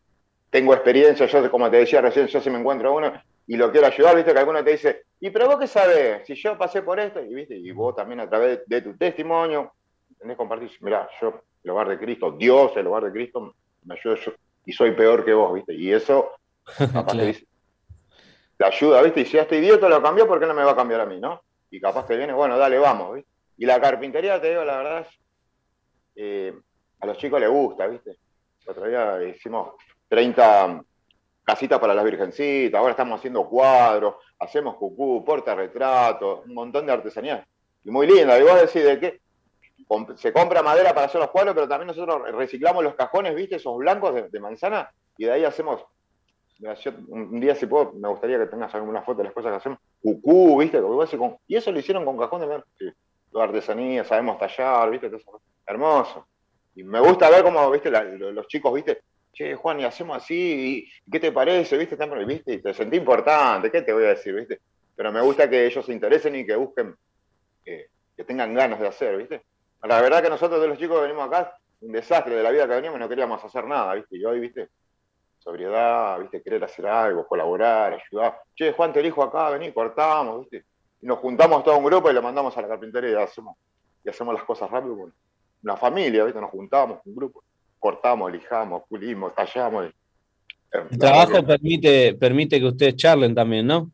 tengo 0.49 0.73
experiencia, 0.73 1.26
yo 1.26 1.50
como 1.50 1.70
te 1.70 1.76
decía 1.76 2.00
recién, 2.00 2.26
yo 2.26 2.41
si 2.41 2.49
me 2.49 2.58
encuentro 2.58 2.88
a 2.88 2.93
uno 2.93 3.12
y 3.46 3.56
lo 3.56 3.70
quiero 3.70 3.87
ayudar, 3.87 4.17
¿viste? 4.17 4.32
Que 4.32 4.38
alguno 4.38 4.64
te 4.64 4.73
dice, 4.73 5.02
¿y 5.20 5.31
pero 5.31 5.46
vos 5.46 5.58
qué 5.58 5.67
sabés? 5.67 6.26
Si 6.26 6.35
yo 6.35 6.56
pasé 6.56 6.82
por 6.82 6.99
esto, 6.99 7.20
y 7.20 7.35
¿viste? 7.35 7.55
Y 7.56 7.70
vos 7.73 7.94
también 7.94 8.20
a 8.20 8.29
través 8.29 8.61
de 8.67 8.81
tu 8.81 8.96
testimonio, 8.96 9.73
tenés 10.19 10.37
compartir, 10.37 10.70
mirá, 10.81 11.08
yo, 11.20 11.43
el 11.62 11.70
hogar 11.70 11.88
de 11.88 11.99
Cristo, 11.99 12.32
Dios, 12.32 12.73
el 12.76 12.87
hogar 12.87 13.05
de 13.05 13.12
Cristo, 13.12 13.55
me 13.85 13.94
ayuda 13.94 14.17
yo, 14.17 14.32
y 14.65 14.73
soy 14.73 14.93
peor 14.93 15.25
que 15.25 15.35
vos, 15.35 15.55
¿viste? 15.55 15.75
Y 15.75 15.93
eso, 15.93 16.31
capaz 16.93 17.13
te 17.13 17.27
dice, 17.27 17.47
te 18.57 18.65
ayuda, 18.65 19.03
¿viste? 19.03 19.21
Y 19.23 19.27
si 19.27 19.39
a 19.39 19.43
este 19.43 19.59
idiota 19.59 19.89
lo 19.89 20.03
cambió, 20.03 20.27
¿por 20.27 20.41
qué 20.41 20.47
no 20.47 20.55
me 20.55 20.65
va 20.65 20.73
a 20.73 20.77
cambiar 20.77 21.01
a 21.01 21.07
mí, 21.07 21.21
no? 21.21 21.43
Y 21.71 21.81
capaz 21.81 22.07
te 22.07 22.17
viene, 22.17 22.33
bueno, 22.33 22.57
dale, 22.57 22.79
vamos, 22.79 23.15
¿viste? 23.15 23.31
Y 23.57 23.67
la 23.67 23.81
carpintería, 23.81 24.41
te 24.41 24.51
digo, 24.51 24.65
la 24.65 24.77
verdad, 24.79 25.07
eh, 26.17 26.55
a 27.01 27.07
los 27.07 27.19
chicos 27.19 27.41
les 27.41 27.51
gusta, 27.51 27.87
¿viste? 27.87 28.11
El 28.65 28.71
otro 28.71 28.89
día 28.89 29.23
hicimos 29.25 29.75
30 30.09 30.83
casitas 31.45 31.79
para 31.79 31.95
las 31.95 32.05
virgencitas, 32.05 32.79
ahora 32.79 32.93
estamos 32.93 33.19
haciendo 33.19 33.47
cuadros, 33.47 34.15
hacemos 34.39 34.77
cucú, 34.77 35.25
retratos, 35.27 36.47
un 36.47 36.55
montón 36.55 36.87
de 36.87 36.93
artesanías. 36.93 37.47
Y 37.85 37.91
muy 37.91 38.07
linda, 38.07 38.39
y 38.39 38.43
vos 38.43 38.61
decís 38.61 38.83
de 38.83 38.99
qué 38.99 39.21
se 40.17 40.33
compra 40.33 40.63
madera 40.63 40.95
para 40.95 41.07
hacer 41.07 41.21
los 41.21 41.31
cuadros, 41.31 41.55
pero 41.55 41.69
también 41.69 41.89
nosotros 41.89 42.31
reciclamos 42.33 42.83
los 42.83 42.95
cajones, 42.95 43.35
¿viste? 43.35 43.57
Esos 43.57 43.77
blancos 43.77 44.31
de, 44.31 44.41
manzana, 44.41 44.91
y 45.17 45.25
de 45.25 45.33
ahí 45.33 45.45
hacemos, 45.45 45.85
un 47.09 47.41
día 47.41 47.55
si 47.55 47.67
puedo, 47.67 47.93
me 47.93 48.09
gustaría 48.09 48.39
que 48.39 48.47
tengas 48.47 48.75
alguna 48.75 49.03
foto 49.03 49.19
de 49.19 49.25
las 49.25 49.33
cosas 49.33 49.53
que 49.53 49.57
hacemos, 49.57 49.79
cucú, 50.03 50.59
¿viste? 50.59 50.81
Y 51.47 51.57
eso 51.57 51.73
lo 51.73 51.79
hicieron 51.79 52.05
con 52.05 52.19
cajón 52.19 52.41
de 52.41 52.63
sí. 52.79 52.93
artesanía, 53.35 54.05
sabemos 54.05 54.39
tallar, 54.39 54.91
¿viste? 54.91 55.11
hermoso. 55.67 56.27
Y 56.75 56.83
me 56.83 57.01
gusta 57.01 57.31
ver 57.31 57.43
cómo, 57.43 57.71
viste, 57.71 57.91
los 57.91 58.49
chicos, 58.49 58.75
viste, 58.75 59.03
che, 59.33 59.55
Juan, 59.55 59.81
y 59.81 59.85
hacemos 59.85 60.17
así, 60.17 60.89
¿qué 61.11 61.21
te 61.21 61.33
parece? 61.33 61.77
¿Viste? 61.77 61.97
¿Viste? 62.25 62.53
Y 62.55 62.63
te 62.63 62.75
sentí 62.75 62.97
importante, 62.97 63.71
¿qué 63.71 63.83
te 63.83 63.93
voy 63.93 64.05
a 64.05 64.09
decir? 64.09 64.35
¿Viste? 64.35 64.61
Pero 64.97 65.13
me 65.13 65.21
gusta 65.21 65.49
que 65.49 65.67
ellos 65.67 65.85
se 65.85 65.93
interesen 65.93 66.37
y 66.37 66.47
que 66.47 66.57
busquen, 66.57 66.95
que 67.65 68.25
tengan 68.25 68.55
ganas 68.55 68.81
de 68.81 68.89
hacer, 68.89 69.17
¿viste? 69.17 69.43
La 69.87 70.01
verdad 70.01 70.23
que 70.23 70.31
nosotros 70.31 70.61
de 70.61 70.69
los 70.69 70.79
chicos 70.79 70.97
que 70.97 71.07
venimos 71.07 71.27
acá, 71.27 71.59
un 71.83 71.93
desastre 71.93 72.35
de 72.35 72.43
la 72.43 72.51
vida 72.51 72.67
que 72.67 72.75
veníamos, 72.75 72.99
no 72.99 73.09
queríamos 73.09 73.45
hacer 73.45 73.67
nada, 73.67 73.95
¿viste? 73.95 74.17
Y 74.17 74.25
hoy, 74.25 74.41
¿viste? 74.41 74.71
Sobriedad, 75.39 76.19
¿viste? 76.21 76.43
Querer 76.43 76.65
hacer 76.65 76.87
algo, 76.87 77.27
colaborar, 77.27 77.93
ayudar. 77.93 78.41
Che, 78.55 78.73
Juan, 78.73 78.93
te 78.93 79.01
elijo 79.01 79.23
acá, 79.23 79.51
vení, 79.51 79.73
cortamos, 79.73 80.41
¿viste? 80.41 80.65
Y 81.03 81.07
nos 81.07 81.19
juntamos 81.19 81.63
todo 81.63 81.77
un 81.77 81.85
grupo 81.85 82.11
y 82.11 82.15
lo 82.15 82.23
mandamos 82.23 82.57
a 82.57 82.63
la 82.63 82.69
carpintería 82.69 83.11
y 83.11 83.23
hacemos, 83.23 83.57
y 84.03 84.09
hacemos 84.09 84.35
las 84.35 84.45
cosas 84.45 84.71
rápido 84.71 85.11
una 85.63 85.77
familia, 85.77 86.25
¿viste? 86.25 86.41
nos 86.41 86.51
juntábamos, 86.51 87.01
un 87.05 87.15
grupo, 87.15 87.43
cortamos, 87.79 88.31
lijamos, 88.33 88.83
pulimos, 88.89 89.35
tallamos. 89.35 89.87
El 90.71 90.99
trabajo 90.99 91.43
permite, 91.45 92.15
permite 92.15 92.59
que 92.59 92.67
ustedes 92.67 92.97
charlen 92.97 93.35
también, 93.35 93.67
¿no? 93.67 93.91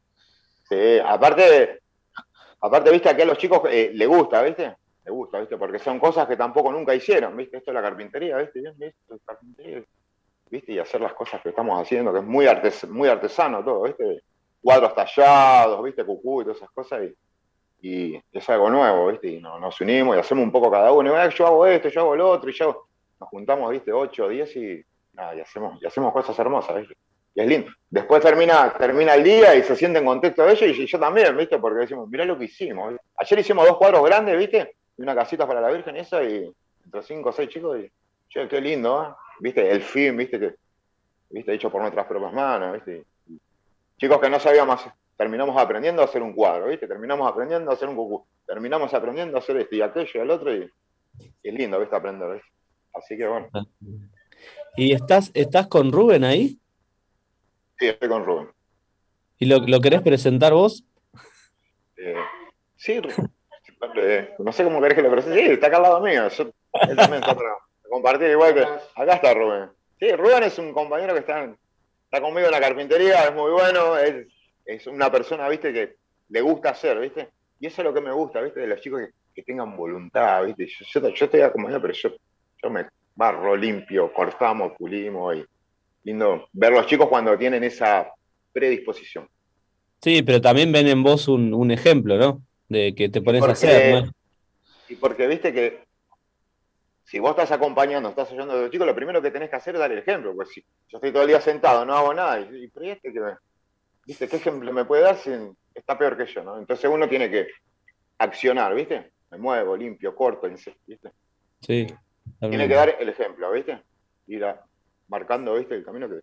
Sí, 0.69 0.99
aparte, 1.05 1.81
aparte, 2.61 2.91
viste, 2.91 3.09
aquí 3.09 3.23
a 3.23 3.27
los 3.27 3.39
chicos 3.39 3.63
eh, 3.71 3.91
les 3.93 4.09
gusta, 4.09 4.43
¿viste? 4.43 4.75
Les 5.11 5.17
gusta, 5.17 5.41
¿viste? 5.41 5.57
Porque 5.57 5.81
son 5.81 5.99
cosas 5.99 6.29
que 6.29 6.37
tampoco 6.37 6.71
nunca 6.71 6.95
hicieron, 6.95 7.37
¿viste? 7.37 7.57
Esto 7.57 7.73
es 7.73 7.75
la 7.75 7.83
carpintería, 7.83 8.37
¿viste? 8.37 8.63
¿viste? 10.49 10.73
Y 10.73 10.79
hacer 10.79 11.01
las 11.01 11.15
cosas 11.15 11.41
que 11.43 11.49
estamos 11.49 11.81
haciendo, 11.81 12.13
que 12.13 12.21
es 12.21 12.25
muy, 12.25 12.47
muy 12.89 13.09
artesano 13.09 13.65
todo, 13.65 13.83
¿viste? 13.83 14.23
Cuadros 14.63 14.95
tallados, 14.95 15.83
¿viste? 15.83 16.05
Cucú 16.05 16.43
y 16.43 16.45
todas 16.45 16.59
esas 16.59 16.71
cosas. 16.71 17.03
Y, 17.81 18.15
y 18.15 18.23
es 18.33 18.49
algo 18.51 18.71
nuevo, 18.71 19.09
¿viste? 19.09 19.29
Y 19.29 19.41
nos 19.41 19.81
unimos 19.81 20.17
y 20.17 20.21
hacemos 20.21 20.45
un 20.45 20.53
poco 20.53 20.71
cada 20.71 20.93
uno. 20.93 21.11
Y, 21.11 21.31
yo 21.31 21.47
hago 21.47 21.67
esto, 21.67 21.89
yo 21.89 22.01
hago 22.03 22.17
lo 22.17 22.31
otro, 22.31 22.51
y 22.51 22.53
yo 22.53 22.87
nos 23.19 23.29
juntamos, 23.31 23.71
¿viste? 23.71 23.93
8 23.93 24.25
o 24.25 24.29
10 24.29 24.57
y, 24.57 24.85
nada, 25.15 25.35
y, 25.35 25.41
hacemos, 25.41 25.83
y 25.83 25.87
hacemos 25.87 26.13
cosas 26.13 26.39
hermosas, 26.39 26.77
¿viste? 26.77 26.97
Y 27.35 27.41
es 27.41 27.47
lindo. 27.49 27.71
Después 27.89 28.23
termina, 28.23 28.73
termina 28.77 29.15
el 29.15 29.25
día 29.25 29.55
y 29.55 29.63
se 29.63 29.75
siente 29.77 29.99
en 29.99 30.05
contexto 30.05 30.45
de 30.45 30.53
ellos 30.53 30.79
y, 30.79 30.87
yo 30.87 30.99
también, 31.01 31.37
¿viste? 31.37 31.59
Porque 31.59 31.81
decimos, 31.81 32.09
mirá 32.09 32.25
lo 32.25 32.39
que 32.39 32.45
hicimos. 32.45 32.95
Ayer 33.17 33.39
hicimos 33.39 33.67
dos 33.67 33.77
cuadros 33.77 34.05
grandes, 34.05 34.37
¿viste? 34.37 34.77
Y 35.01 35.03
una 35.03 35.15
casita 35.15 35.47
para 35.47 35.63
la 35.63 35.71
Virgen 35.71 35.97
y 35.97 36.01
esa, 36.01 36.23
y 36.23 36.55
entre 36.85 37.03
5 37.03 37.27
o 37.27 37.33
6 37.33 37.49
chicos, 37.49 37.79
y, 37.81 37.91
che, 38.29 38.47
qué 38.47 38.61
lindo, 38.61 39.03
¿eh? 39.03 39.15
¿Viste? 39.41 39.71
El 39.71 39.81
film, 39.81 40.19
¿viste? 40.19 40.39
Que, 40.39 40.55
¿viste? 41.31 41.55
Hecho 41.55 41.71
por 41.71 41.81
nuestras 41.81 42.05
propias 42.07 42.35
manos, 42.35 42.75
¿viste? 42.75 43.07
chicos 43.97 44.21
que 44.21 44.29
no 44.29 44.39
sabíamos 44.39 44.83
terminamos 45.17 45.57
aprendiendo 45.57 46.03
a 46.03 46.05
hacer 46.05 46.23
un 46.23 46.35
cuadro, 46.35 46.69
¿viste? 46.69 46.87
Terminamos 46.87 47.31
aprendiendo 47.31 47.71
a 47.71 47.75
hacer 47.75 47.89
un 47.89 47.97
cucú, 47.97 48.27
terminamos 48.47 48.93
aprendiendo 48.93 49.39
a 49.39 49.41
hacer 49.41 49.57
esto 49.57 49.75
y 49.75 49.81
aquello 49.81 50.11
y 50.15 50.19
al 50.19 50.31
otro, 50.31 50.55
y, 50.55 50.71
es 51.43 51.55
lindo, 51.55 51.81
¿viste? 51.81 51.97
Aprender, 51.97 52.35
¿viste? 52.35 52.49
Así 52.93 53.17
que 53.17 53.27
bueno. 53.27 53.49
¿Y 54.77 54.93
estás, 54.93 55.31
estás 55.33 55.67
con 55.69 55.93
Rubén 55.93 56.25
ahí? 56.25 56.59
Sí, 57.79 57.87
estoy 57.87 58.09
con 58.11 58.23
Rubén. 58.27 58.49
¿Y 59.39 59.47
lo, 59.47 59.61
lo 59.61 59.81
querés 59.81 60.03
presentar 60.03 60.53
vos? 60.53 60.85
Eh, 61.97 62.17
sí, 62.77 63.01
no 64.39 64.53
sé 64.53 64.65
cómo 64.65 64.81
querés 64.81 64.97
que 64.97 65.03
lo 65.03 65.11
presente. 65.11 65.39
Sí, 65.39 65.53
está 65.53 65.69
acá 65.69 65.77
al 65.79 65.83
lado 65.83 66.01
mío. 66.01 66.27
él 66.27 66.97
también 66.97 67.23
está 67.23 67.35
para 67.35 67.57
compartir 67.89 68.31
igual 68.31 68.55
que. 68.55 68.63
Acá 68.63 69.15
está 69.15 69.35
Rubén. 69.35 69.71
Sí, 69.99 70.13
Rubén 70.13 70.43
es 70.45 70.59
un 70.59 70.73
compañero 70.73 71.13
que 71.15 71.21
está, 71.21 71.45
está 72.05 72.21
conmigo 72.21 72.47
en 72.47 72.53
la 72.53 72.61
carpintería, 72.61 73.25
es 73.25 73.35
muy 73.35 73.51
bueno, 73.51 73.97
es 73.99 74.27
es 74.75 74.87
una 74.87 75.11
persona, 75.11 75.49
viste, 75.49 75.73
que 75.73 75.97
le 76.29 76.41
gusta 76.41 76.71
hacer, 76.71 76.99
viste. 77.01 77.29
Y 77.59 77.67
eso 77.67 77.83
es 77.83 77.87
lo 77.87 77.95
que 77.95 78.01
me 78.01 78.13
gusta, 78.13 78.41
viste, 78.41 78.61
de 78.61 78.67
los 78.67 78.81
chicos 78.81 79.01
que, 79.35 79.43
tengan 79.43 79.77
voluntad, 79.77 80.45
viste. 80.45 80.67
Yo, 80.67 81.09
yo, 81.09 81.25
estoy 81.25 81.41
acompañado, 81.41 81.81
pero 81.81 81.95
yo, 81.95 82.11
yo 82.63 82.71
me 82.71 82.87
barro 83.17 83.57
limpio, 83.57 84.13
cortamos, 84.13 84.73
pulimos 84.79 85.37
y 85.37 85.45
lindo 86.05 86.47
ver 86.53 86.73
los 86.73 86.87
chicos 86.87 87.09
cuando 87.09 87.37
tienen 87.39 87.65
esa 87.65 88.13
predisposición. 88.53 89.29
Sí, 90.03 90.23
pero 90.23 90.41
también 90.41 90.71
ven 90.73 90.89
en 90.89 91.03
vos 91.03 91.27
un, 91.27 91.71
ejemplo, 91.71 92.17
¿no? 92.17 92.43
De 92.71 92.95
que 92.95 93.11
te 93.11 93.21
pones 93.21 93.43
a 93.43 93.51
hacer, 93.51 94.05
¿no? 94.05 94.13
Y 94.89 94.95
porque 94.95 95.27
viste 95.27 95.53
que 95.53 95.85
si 97.05 97.19
vos 97.19 97.31
estás 97.31 97.51
acompañando, 97.51 98.09
estás 98.09 98.31
ayudando 98.31 98.55
a 98.55 98.61
los 98.63 98.71
chicos, 98.71 98.87
lo 98.87 98.95
primero 98.95 99.21
que 99.21 99.33
tenés 99.33 99.51
que 99.51 99.57
hacer 99.57 99.75
es 99.75 99.81
dar 99.81 99.91
el 99.91 99.99
ejemplo. 99.99 100.35
Pues 100.35 100.51
si 100.51 100.65
yo 100.89 100.99
estoy 100.99 101.13
todo 101.13 101.23
el 101.23 101.29
día 101.29 101.41
sentado, 101.41 101.85
no 101.85 101.95
hago 101.95 102.15
nada, 102.15 102.41
y, 102.41 102.71
y 102.73 102.89
este 102.89 103.13
que 103.13 103.21
me, 103.21 103.35
¿viste? 104.07 104.29
¿Qué 104.29 104.37
ejemplo 104.37 104.73
me 104.73 104.85
puede 104.85 105.03
dar 105.03 105.17
si 105.17 105.31
está 105.75 105.99
peor 105.99 106.17
que 106.17 106.27
yo, 106.27 106.45
¿no? 106.45 106.59
Entonces 106.59 106.89
uno 106.89 107.09
tiene 107.09 107.29
que 107.29 107.49
accionar, 108.19 108.75
¿viste? 108.75 109.11
Me 109.31 109.39
muevo, 109.39 109.77
limpio, 109.77 110.15
corto, 110.15 110.49
¿viste? 110.49 111.13
Sí. 111.61 111.87
Tiene 112.39 112.69
que 112.69 112.75
dar 112.75 112.97
el 113.01 113.09
ejemplo, 113.09 113.51
¿viste? 113.51 113.83
Ir 114.29 114.47
marcando, 115.09 115.55
¿viste? 115.55 115.75
El 115.75 115.85
camino 115.85 116.09
que 116.09 116.21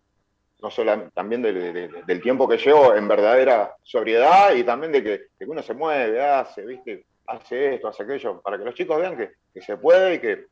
no 0.60 0.70
solo 0.70 1.10
también 1.14 1.42
del 1.42 2.20
tiempo 2.20 2.48
que 2.48 2.58
llevo 2.58 2.94
en 2.94 3.06
verdadera 3.06 3.74
sobriedad 3.82 4.54
y 4.54 4.64
también 4.64 4.92
de 4.92 5.02
que, 5.02 5.46
uno 5.46 5.62
se 5.62 5.74
mueve, 5.74 6.24
hace, 6.24 6.66
¿viste? 6.66 7.04
Hace 7.26 7.74
esto, 7.74 7.88
hace 7.88 8.02
aquello, 8.02 8.40
para 8.40 8.58
que 8.58 8.64
los 8.64 8.74
chicos 8.74 8.98
vean 8.98 9.16
que, 9.16 9.60
se 9.60 9.76
puede 9.76 10.14
y 10.14 10.18
que, 10.18 10.46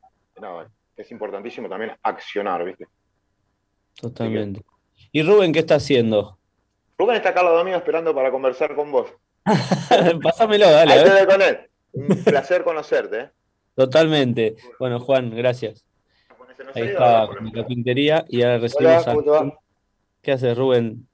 es 0.95 1.11
importantísimo 1.11 1.67
también 1.67 1.91
accionar, 2.01 2.63
¿viste? 2.63 2.87
Totalmente. 3.99 4.61
¿Y 5.11 5.23
Rubén 5.23 5.51
qué 5.51 5.59
está 5.59 5.75
haciendo? 5.75 6.37
Rubén 6.97 7.17
está 7.17 7.29
acá 7.29 7.41
al 7.41 7.47
lado 7.47 7.63
mío 7.63 7.77
esperando 7.77 8.13
para 8.15 8.31
conversar 8.31 8.75
con 8.75 8.91
vos. 8.91 9.09
Pásamelo, 10.23 10.69
dale. 10.69 10.93
Ahí 10.93 11.03
te 11.03 11.27
con 11.27 11.41
él. 11.41 11.59
Un 11.93 12.23
placer 12.23 12.63
conocerte. 12.63 13.19
¿eh? 13.19 13.29
Totalmente. 13.75 14.55
Bueno, 14.79 14.99
Juan, 14.99 15.35
gracias. 15.35 15.85
Ahí 16.73 16.83
está 16.83 17.27
con 17.27 17.51
la 17.53 17.65
pintería 17.65 18.25
y 18.27 18.41
ahora 18.41 18.59
recibimos 18.59 19.07
a... 19.07 19.13
¿Qué 20.27 20.33
haces, 20.33 20.57
Rubén? 20.57 21.07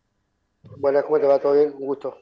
Buenas, 0.78 1.04
¿cómo 1.04 1.20
te 1.20 1.28
va? 1.28 1.38
¿Todo 1.38 1.54
bien? 1.54 1.72
Un 1.78 1.86
gusto. 1.86 2.18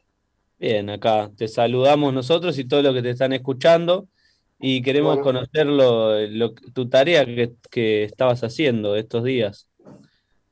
Bien, 0.60 0.90
acá 0.90 1.32
te 1.38 1.48
saludamos 1.48 2.14
nosotros 2.14 2.58
y 2.58 2.68
todos 2.68 2.84
los 2.84 2.94
que 2.94 3.02
te 3.02 3.12
están 3.12 3.32
escuchando 3.32 4.10
y 4.60 4.82
queremos 4.82 5.20
conocer 5.20 5.68
tu 6.74 6.90
tarea 6.90 7.26
que, 7.26 8.04
estabas 8.04 8.44
haciendo 8.44 8.98
estos 8.98 9.24
días 9.24 9.70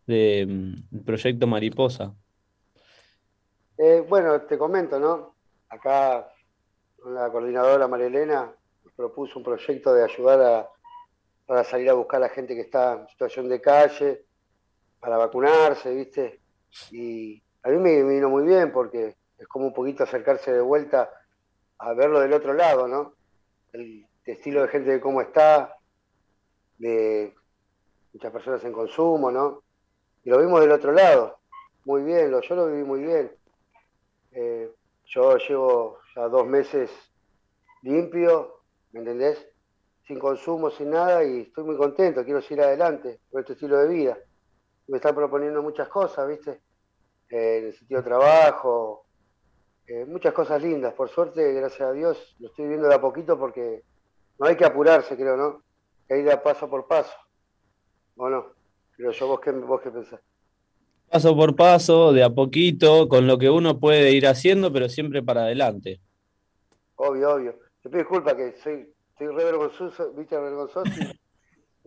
del 0.08 0.78
mm, 0.90 1.00
proyecto 1.04 1.46
Mariposa. 1.46 2.16
Eh, 3.78 4.06
bueno, 4.08 4.40
te 4.44 4.58
comento, 4.58 4.98
¿no? 4.98 5.36
Acá 5.68 6.32
la 7.06 7.30
coordinadora 7.30 7.90
María 7.90 8.08
Elena 8.08 8.50
propuso 8.96 9.40
un 9.40 9.44
proyecto 9.44 9.94
de 9.94 10.06
ayudar 10.06 10.42
a, 10.42 10.70
para 11.46 11.66
salir 11.66 11.90
a 11.90 11.96
buscar 11.96 12.24
a 12.24 12.28
la 12.28 12.34
gente 12.34 12.56
que 12.56 12.62
está 12.62 12.94
en 12.94 13.10
situación 13.10 13.50
de 13.50 13.60
calle, 13.60 14.29
para 15.00 15.18
vacunarse, 15.18 15.94
¿viste? 15.94 16.42
Y 16.92 17.42
a 17.64 17.70
mí 17.70 17.78
me, 17.78 18.04
vino 18.04 18.30
muy 18.30 18.46
bien 18.46 18.72
porque 18.72 19.16
es 19.38 19.48
como 19.48 19.68
un 19.68 19.74
poquito 19.74 20.04
acercarse 20.04 20.52
de 20.52 20.62
vuelta 20.62 21.10
a 21.78 21.94
verlo 21.94 22.20
del 22.20 22.34
otro 22.34 22.54
lado, 22.54 22.88
¿no? 22.88 23.14
El, 23.74 24.06
estilo 24.26 24.62
de 24.62 24.68
gente 24.68 24.92
de 24.92 25.02
cómo 25.02 25.22
está, 25.22 25.76
de 26.78 27.34
muchas 28.14 28.32
personas 28.32 28.64
en 28.64 28.72
consumo, 28.72 29.32
¿no? 29.32 29.64
Y 30.24 30.30
lo 30.30 30.38
vimos 30.38 30.62
del 30.62 30.72
otro 30.72 30.92
lado, 30.92 31.40
muy 31.86 32.04
bien, 32.04 32.30
yo 32.40 32.56
lo 32.56 32.68
viví 32.68 32.84
muy 32.84 33.02
bien. 33.02 33.32
Eh, 34.32 34.72
yo 35.06 35.36
llevo 35.38 35.98
ya 36.16 36.28
dos 36.28 36.46
meses 36.46 36.92
limpio, 37.82 38.62
¿me 38.92 39.00
entendés? 39.00 39.44
Sin 40.06 40.20
consumo, 40.20 40.70
sin 40.70 40.92
nada, 40.92 41.24
y 41.24 41.42
estoy 41.42 41.64
muy 41.64 41.78
contento, 41.78 42.24
quiero 42.24 42.40
seguir 42.40 42.62
adelante 42.62 43.22
con 43.32 43.42
este 43.42 43.54
estilo 43.54 43.78
de 43.78 43.88
vida. 43.88 44.18
Me 44.90 44.98
están 44.98 45.16
proponiendo 45.16 45.62
muchas 45.62 45.88
cosas, 45.88 46.28
¿viste? 46.28 46.62
Eh, 47.30 47.58
en 47.60 47.66
el 47.68 47.74
sentido 47.74 48.02
de 48.02 48.08
trabajo, 48.08 49.06
eh, 49.88 50.06
muchas 50.06 50.34
cosas 50.34 50.62
lindas. 50.62 50.94
Por 50.94 51.10
suerte, 51.10 51.54
gracias 51.54 51.82
a 51.82 51.92
Dios, 51.94 52.36
lo 52.40 52.50
estoy 52.50 52.68
viendo 52.68 52.88
de 52.88 52.96
a 52.96 53.02
poquito 53.02 53.38
porque 53.38 53.84
no 54.38 54.48
hay 54.48 54.56
que 54.56 54.66
apurarse, 54.66 55.16
creo, 55.16 55.38
¿no? 55.38 55.64
Hay 56.10 56.18
que 56.18 56.22
ir 56.22 56.32
a 56.32 56.42
paso 56.42 56.70
por 56.70 56.88
paso. 56.88 57.16
¿O 58.18 58.30
no? 58.30 58.48
Pero 58.98 59.12
yo, 59.12 59.28
¿vos 59.28 59.40
qué, 59.40 59.52
vos 59.52 59.82
qué 59.82 59.92
pensás? 59.92 60.20
paso 61.10 61.36
por 61.36 61.56
paso, 61.56 62.14
de 62.14 62.24
a 62.24 62.30
poquito, 62.30 63.10
con 63.10 63.26
lo 63.26 63.38
que 63.38 63.50
uno 63.50 63.80
puede 63.80 64.12
ir 64.12 64.28
haciendo, 64.28 64.72
pero 64.72 64.90
siempre 64.90 65.24
para 65.24 65.42
adelante. 65.44 66.00
Obvio, 66.96 67.34
obvio. 67.34 67.60
Te 67.82 67.90
pido 67.90 68.00
disculpas 68.00 68.36
que 68.36 68.56
soy, 68.62 68.88
soy 69.18 69.28
re 69.28 69.46
vergonzoso, 69.46 70.14
viste, 70.14 70.38
vergonzoso 70.38 70.92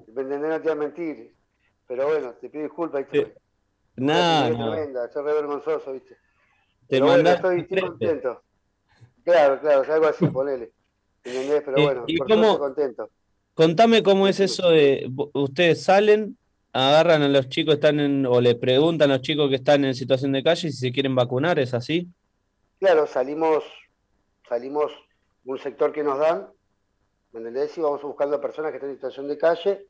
y 0.06 0.10
me 0.12 0.24
no 0.24 0.60
te 0.60 0.62
voy 0.62 0.72
a 0.72 0.74
mentir. 0.74 1.34
Pero 1.92 2.08
bueno, 2.08 2.32
te 2.40 2.48
pido 2.48 2.64
disculpas. 2.64 3.04
¿viste? 3.12 3.34
Nada, 3.96 4.48
no. 4.48 4.72
tremenda, 4.72 5.12
soy 5.12 5.24
re 5.24 5.34
vergonzoso, 5.34 5.92
viste. 5.92 6.14
Te 6.14 6.18
pero 6.88 7.04
bueno, 7.04 7.28
estoy, 7.28 7.66
contento. 7.66 8.42
Claro, 9.22 9.60
claro, 9.60 9.92
algo 9.92 10.06
así, 10.06 10.26
ponele. 10.28 10.72
¿Entendés? 11.22 11.62
Pero 11.62 11.82
bueno, 11.82 12.04
¿Y 12.06 12.16
por 12.16 12.28
cómo, 12.28 12.58
contento. 12.58 13.10
Contame 13.52 14.02
cómo 14.02 14.26
es 14.26 14.40
eso 14.40 14.70
de, 14.70 15.06
ustedes 15.34 15.84
salen 15.84 16.38
agarran 16.72 17.20
a 17.20 17.28
los 17.28 17.50
chicos 17.50 17.74
están 17.74 18.00
en, 18.00 18.24
o 18.24 18.40
le 18.40 18.54
preguntan 18.54 19.10
a 19.10 19.16
los 19.16 19.22
chicos 19.22 19.50
que 19.50 19.56
están 19.56 19.84
en 19.84 19.94
situación 19.94 20.32
de 20.32 20.42
calle 20.42 20.70
si 20.70 20.72
se 20.72 20.92
quieren 20.92 21.14
vacunar, 21.14 21.58
¿es 21.58 21.74
así? 21.74 22.08
Claro, 22.78 23.06
salimos, 23.06 23.64
salimos 24.48 24.92
un 25.44 25.58
sector 25.58 25.92
que 25.92 26.02
nos 26.02 26.18
dan, 26.18 26.48
¿me 27.32 27.40
entendés? 27.40 27.76
Y 27.76 27.82
vamos 27.82 28.00
buscando 28.00 28.36
a 28.36 28.40
personas 28.40 28.70
que 28.70 28.78
están 28.78 28.88
en 28.88 28.96
situación 28.96 29.28
de 29.28 29.36
calle. 29.36 29.86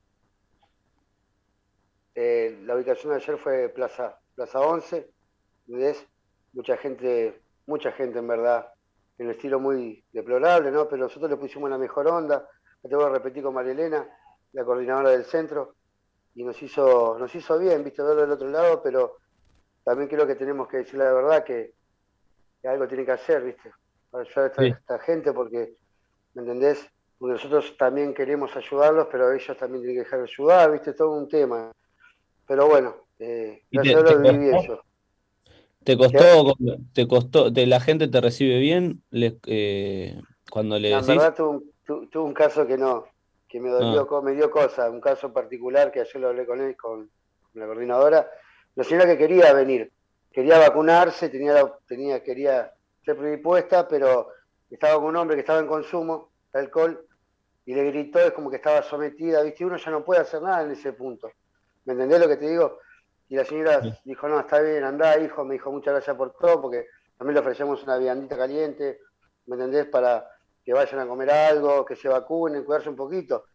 Eh, 2.15 2.61
la 2.65 2.77
ubicación 2.77 3.11
de 3.13 3.17
ayer 3.17 3.39
fue 3.39 3.69
Plaza, 3.71 4.19
Plaza 4.35 4.61
11, 4.61 5.11
¿entendés? 5.67 6.07
Mucha 6.53 6.77
gente, 6.77 7.41
mucha 7.67 7.93
gente 7.93 8.19
en 8.19 8.29
verdad, 8.29 8.69
en 9.19 9.27
un 9.27 9.33
estilo 9.33 9.59
muy 9.59 10.05
deplorable, 10.13 10.71
¿no? 10.71 10.89
Pero 10.89 11.05
nosotros 11.05 11.31
le 11.31 11.37
pusimos 11.37 11.71
la 11.71 11.79
mejor 11.79 12.07
onda, 12.09 12.47
te 12.83 12.95
voy 12.95 13.05
a 13.05 13.09
repetir 13.11 13.43
con 13.43 13.55
María 13.55 13.73
Elena, 13.73 14.07
la 14.53 14.65
coordinadora 14.65 15.11
del 15.11 15.25
centro, 15.25 15.75
y 16.35 16.45
nos 16.45 16.61
hizo, 16.63 17.17
nos 17.19 17.35
hizo 17.35 17.59
bien, 17.59 17.85
viste, 17.85 18.03
verlo 18.03 18.23
del 18.23 18.33
otro 18.33 18.49
lado, 18.49 18.83
pero 18.83 19.19
también 19.85 20.09
creo 20.09 20.27
que 20.27 20.35
tenemos 20.35 20.69
que 20.69 20.79
decir 20.79 20.99
la 20.99 21.13
verdad 21.13 21.45
que, 21.45 21.75
algo 22.65 22.87
tiene 22.87 23.05
que 23.05 23.13
hacer, 23.13 23.43
viste, 23.43 23.73
para 24.11 24.25
ayudar 24.25 24.53
a 24.57 24.67
esta, 24.67 24.99
gente, 25.01 25.33
porque, 25.33 25.77
¿me 26.35 26.43
entendés? 26.43 26.87
Porque 27.19 27.35
nosotros 27.35 27.77
también 27.77 28.15
queremos 28.15 28.55
ayudarlos, 28.57 29.09
pero 29.11 29.33
ellos 29.33 29.57
también 29.57 29.83
tienen 29.83 29.97
que 29.97 30.05
dejar 30.05 30.21
de 30.21 30.31
ayudar, 30.31 30.73
viste, 30.73 30.93
todo 30.93 31.13
un 31.13 31.29
tema. 31.29 31.73
Pero 32.47 32.69
bueno, 32.69 32.97
eh, 33.19 33.63
gracias 33.71 33.97
a 33.97 34.03
Dios 34.03 34.23
viví 34.23 34.57
eso. 34.57 34.83
¿Te 35.85 35.97
costó, 35.97 36.55
te 36.93 37.09
costó, 37.09 37.51
de 37.51 37.67
la 37.67 37.81
gente 37.81 38.07
te 38.07 38.21
recibe 38.21 38.59
bien 38.59 39.03
eh, 39.11 40.21
cuando 40.51 40.79
le 40.79 40.91
decís? 40.91 41.09
La 41.09 41.15
verdad 41.15 41.35
tuve 41.35 42.25
un 42.25 42.35
caso 42.35 42.67
que 42.67 42.79
no, 42.79 43.07
que 43.49 43.61
me 43.61 43.69
dolió, 43.69 44.09
ah. 44.11 44.23
me 44.23 44.33
dio 44.33 44.51
cosa, 44.51 44.89
un 44.91 45.01
caso 45.01 45.33
particular 45.33 45.91
que 45.91 46.01
ayer 46.01 46.17
lo 46.17 46.29
hablé 46.29 46.47
con 46.47 46.61
él, 46.61 46.77
con, 46.77 47.11
la 47.55 47.67
coordinadora, 47.67 48.31
la 48.75 48.85
señora 48.85 49.07
que 49.07 49.19
quería 49.19 49.53
venir, 49.53 49.93
quería 50.33 50.59
vacunarse, 50.59 51.29
tenía, 51.29 51.71
tenía, 51.87 52.23
quería 52.23 52.73
ser 53.05 53.17
predispuesta, 53.17 53.87
pero 53.87 54.29
estaba 54.71 54.95
con 54.95 55.07
un 55.07 55.17
hombre 55.17 55.37
que 55.37 55.41
estaba 55.41 55.59
en 55.59 55.67
consumo 55.67 56.31
de 56.53 56.61
alcohol 56.61 57.07
y 57.67 57.75
le 57.75 57.85
gritó, 57.91 58.21
es 58.21 58.33
como 58.33 58.51
que 58.51 58.57
estaba 58.57 58.83
sometida, 58.83 59.43
¿viste? 59.43 59.65
Uno 59.65 59.77
ya 59.77 59.91
no 59.91 60.05
puede 60.05 60.21
hacer 60.21 60.41
nada 60.43 60.63
en 60.63 60.71
ese 60.71 60.93
punto. 60.93 61.31
¿Me 61.85 61.93
entendés 61.95 62.21
lo 62.21 62.29
que 62.29 62.37
te 62.37 62.49
digo? 62.49 62.79
Y 63.29 63.37
la 63.37 63.45
señora 63.45 63.81
dijo, 64.05 64.29
no, 64.29 64.41
está 64.41 64.61
bien, 64.61 64.85
andá, 64.85 65.19
hijo, 65.19 65.45
me 65.45 65.55
dijo, 65.55 65.73
muchas 65.73 65.95
gracias 65.95 66.17
por 66.17 66.35
todo, 66.35 66.61
porque 66.63 66.87
también 67.17 67.35
le 67.35 67.41
ofrecemos 67.41 67.83
una 67.83 67.97
viandita 67.97 68.37
caliente, 68.37 68.99
¿me 69.47 69.57
entendés? 69.57 69.87
Para 69.87 70.27
que 70.65 70.73
vayan 70.73 71.01
a 71.01 71.07
comer 71.07 71.31
algo, 71.31 71.85
que 71.85 71.97
se 71.97 72.09
vacunen, 72.09 72.65
cuidarse 72.65 72.89
un 72.89 72.97
poquito. 72.97 73.47